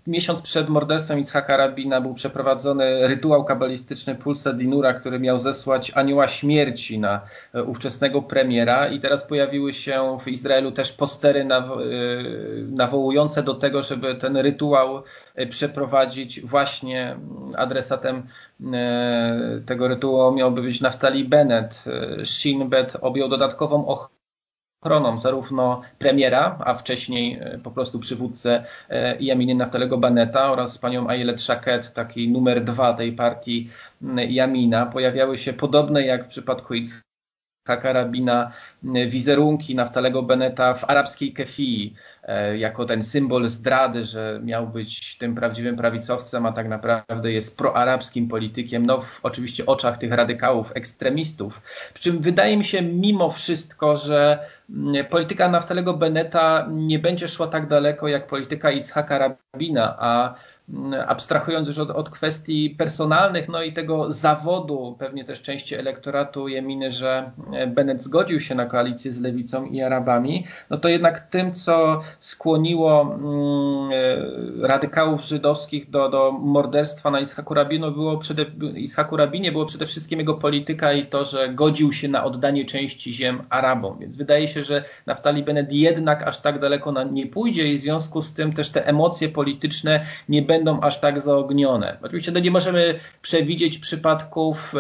Miesiąc 0.07 0.43
przed 0.43 0.69
morderstwem 0.69 1.19
Itzhaka 1.19 1.57
Rabina 1.57 2.01
był 2.01 2.15
przeprowadzony 2.15 3.07
rytuał 3.09 3.45
kabalistyczny 3.45 4.15
Pulsa 4.15 4.53
Dinura, 4.53 4.95
który 4.95 5.21
miał 5.21 5.39
zesłać 5.39 5.93
anioła 5.95 6.29
śmierci 6.29 6.99
na 6.99 7.21
e, 7.55 7.63
ówczesnego 7.63 8.23
premiera 8.23 8.89
i 8.89 9.01
teraz 9.01 9.25
pojawiły 9.25 9.75
się 9.75 10.19
w 10.25 10.29
Izraelu 10.29 10.73
też 10.73 10.93
postery 10.93 11.41
e, 11.41 11.63
nawołujące 12.69 13.43
do 13.43 13.55
tego, 13.55 13.83
żeby 13.83 14.15
ten 14.15 14.37
rytuał 14.37 15.03
przeprowadzić 15.51 16.41
właśnie 16.41 17.17
adresatem 17.57 18.23
tego 19.67 19.89
rytuału 19.89 20.35
miałby 20.35 20.63
być 20.63 20.81
Naftali 20.81 21.25
Bennett. 21.25 21.85
Shin 22.25 22.69
Bet 22.69 22.97
objął 23.01 23.29
dodatkową 23.29 23.87
ochroną 24.83 25.19
zarówno 25.19 25.83
premiera, 25.99 26.59
a 26.61 26.75
wcześniej 26.75 27.39
e, 27.41 27.59
po 27.59 27.71
prostu 27.71 27.99
przywódcę 27.99 28.65
e, 28.91 29.17
Jaminy 29.21 29.55
Naftalego 29.55 29.99
Baneta 29.99 30.53
oraz 30.53 30.79
panią 30.79 31.09
Ayelet 31.09 31.43
Shaked, 31.43 31.95
taki 31.95 32.29
numer 32.29 32.65
dwa 32.65 32.95
tej 32.95 33.13
partii 33.13 33.71
Jamina. 34.29 34.87
Pojawiały 34.87 35.39
się 35.39 35.53
podobne 35.53 36.03
jak 36.03 36.25
w 36.25 36.29
przypadku 36.29 36.75
karabina, 37.65 38.53
wizerunki 39.07 39.75
Naftalego 39.75 40.23
Beneta 40.23 40.75
w 40.75 40.91
arabskiej 40.91 41.33
kefii, 41.33 41.95
e, 42.23 42.59
jako 42.59 42.85
ten 42.85 43.03
symbol 43.03 43.49
zdrady, 43.49 44.05
że 44.05 44.41
miał 44.45 44.67
być 44.67 45.19
tym 45.19 45.35
prawdziwym 45.35 45.77
prawicowcem, 45.77 46.47
a 46.47 46.53
tak 46.53 46.69
naprawdę 46.69 47.33
jest 47.33 47.59
proarabskim 47.59 48.29
politykiem, 48.29 48.87
no 48.87 49.01
w 49.01 49.21
oczywiście 49.23 49.67
oczach 49.67 49.99
tych 49.99 50.13
radykałów, 50.13 50.73
ekstremistów. 50.75 51.63
Przy 51.95 52.03
czym 52.03 52.19
wydaje 52.19 52.57
mi 52.57 52.65
się 52.65 52.83
mimo 52.83 53.31
wszystko, 53.31 53.97
że 53.97 54.39
mm, 54.71 55.07
polityka 55.07 55.49
Naftalego 55.49 55.95
Beneta 55.95 56.67
nie 56.71 56.99
będzie 56.99 57.29
szła 57.29 57.47
tak 57.47 57.69
daleko 57.69 58.09
jak 58.09 58.27
polityka 58.27 58.71
Itzhaka 58.71 59.19
Rabina, 59.19 59.97
a 59.99 60.35
abstrahując 61.07 61.69
już 61.69 61.79
od, 61.79 61.91
od, 61.91 62.11
kwestii 62.11 62.71
personalnych, 62.71 63.49
no 63.49 63.63
i 63.63 63.73
tego 63.73 64.13
zawodu, 64.13 64.97
pewnie 64.99 65.25
też 65.25 65.43
części 65.43 65.75
elektoratu 65.75 66.49
Jeminy, 66.49 66.93
że 66.93 67.31
Bennett 67.67 68.03
zgodził 68.03 68.41
się 68.41 68.55
na 68.55 68.67
koalicję 68.67 69.13
z 69.13 69.21
lewicą 69.21 69.65
i 69.65 69.83
Arabami, 69.83 70.47
no 70.71 70.79
to 70.79 70.89
jednak 70.89 71.21
tym, 71.21 71.53
co 71.53 72.01
skłoniło 72.21 73.03
mm, 73.03 74.63
radykałów 74.63 75.25
żydowskich 75.25 75.91
do, 75.91 76.09
do 76.09 76.33
morderstwa 76.33 77.11
na 77.11 77.21
Ishaku 77.21 77.55
Rabinu, 77.55 77.93
było 77.93 78.19
przede, 78.19 78.45
Ishaku 78.75 79.17
Rabinie 79.17 79.53
było 79.53 79.67
przede 79.67 79.87
wszystkim 79.87 80.19
jego 80.19 80.35
polityka 80.35 80.93
i 80.93 81.07
to, 81.07 81.25
że 81.25 81.49
godził 81.49 81.93
się 81.93 82.09
na 82.09 82.25
oddanie 82.25 82.65
części 82.65 83.13
ziem 83.13 83.43
Arabom. 83.51 83.99
Więc 83.99 84.17
wydaje 84.17 84.49
się, 84.49 84.63
że 84.63 84.85
Naftali 85.07 85.43
Bennett 85.43 85.73
jednak 85.73 86.23
aż 86.23 86.39
tak 86.39 86.59
daleko 86.59 87.05
nie 87.05 87.27
pójdzie 87.27 87.73
i 87.73 87.79
w 87.79 87.81
związku 87.81 88.23
z 88.23 88.33
tym 88.33 88.53
też 88.53 88.71
te 88.71 88.87
emocje 88.87 89.29
polityczne 89.29 90.07
nie 90.29 90.43
będą 90.43 90.52
będą 90.53 90.81
aż 90.81 91.01
tak 91.01 91.21
zaognione. 91.21 91.99
Oczywiście 92.03 92.33
no 92.33 92.41
nie 92.41 92.51
możemy 92.51 93.01
przewidzieć 93.23 93.79
przypadków 93.79 94.75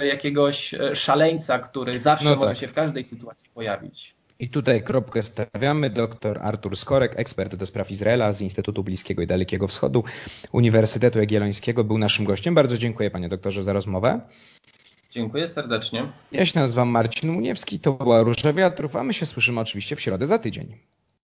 e, 0.00 0.06
jakiegoś 0.06 0.74
e, 0.74 0.96
szaleńca, 0.96 1.58
który 1.58 2.00
zawsze 2.00 2.30
no 2.30 2.36
może 2.36 2.48
tak. 2.48 2.58
się 2.58 2.68
w 2.68 2.72
każdej 2.72 3.04
sytuacji 3.04 3.48
pojawić. 3.54 4.14
I 4.38 4.48
tutaj 4.48 4.82
kropkę 4.82 5.22
stawiamy. 5.22 5.90
Dr 5.90 6.38
Artur 6.42 6.76
Skorek, 6.76 7.12
ekspert 7.16 7.54
do 7.54 7.66
spraw 7.66 7.90
Izraela 7.90 8.32
z 8.32 8.40
Instytutu 8.42 8.84
Bliskiego 8.84 9.22
i 9.22 9.26
Dalekiego 9.26 9.68
Wschodu 9.68 10.04
Uniwersytetu 10.52 11.18
Jagiellońskiego, 11.18 11.84
był 11.84 11.98
naszym 11.98 12.24
gościem. 12.24 12.54
Bardzo 12.54 12.78
dziękuję 12.78 13.10
panie 13.10 13.28
doktorze 13.28 13.62
za 13.62 13.72
rozmowę. 13.72 14.20
Dziękuję 15.10 15.48
serdecznie. 15.48 16.06
Ja 16.32 16.46
się 16.46 16.60
nazywam 16.60 16.88
Marcin 16.88 17.32
Muniewski, 17.32 17.80
to 17.80 17.92
była 17.92 18.22
Róża 18.22 18.52
Wiatrów, 18.52 18.96
a 18.96 19.02
my 19.04 19.14
się 19.14 19.26
słyszymy 19.26 19.60
oczywiście 19.60 19.96
w 19.96 20.00
środę 20.00 20.26
za 20.26 20.38
tydzień. 20.38 20.78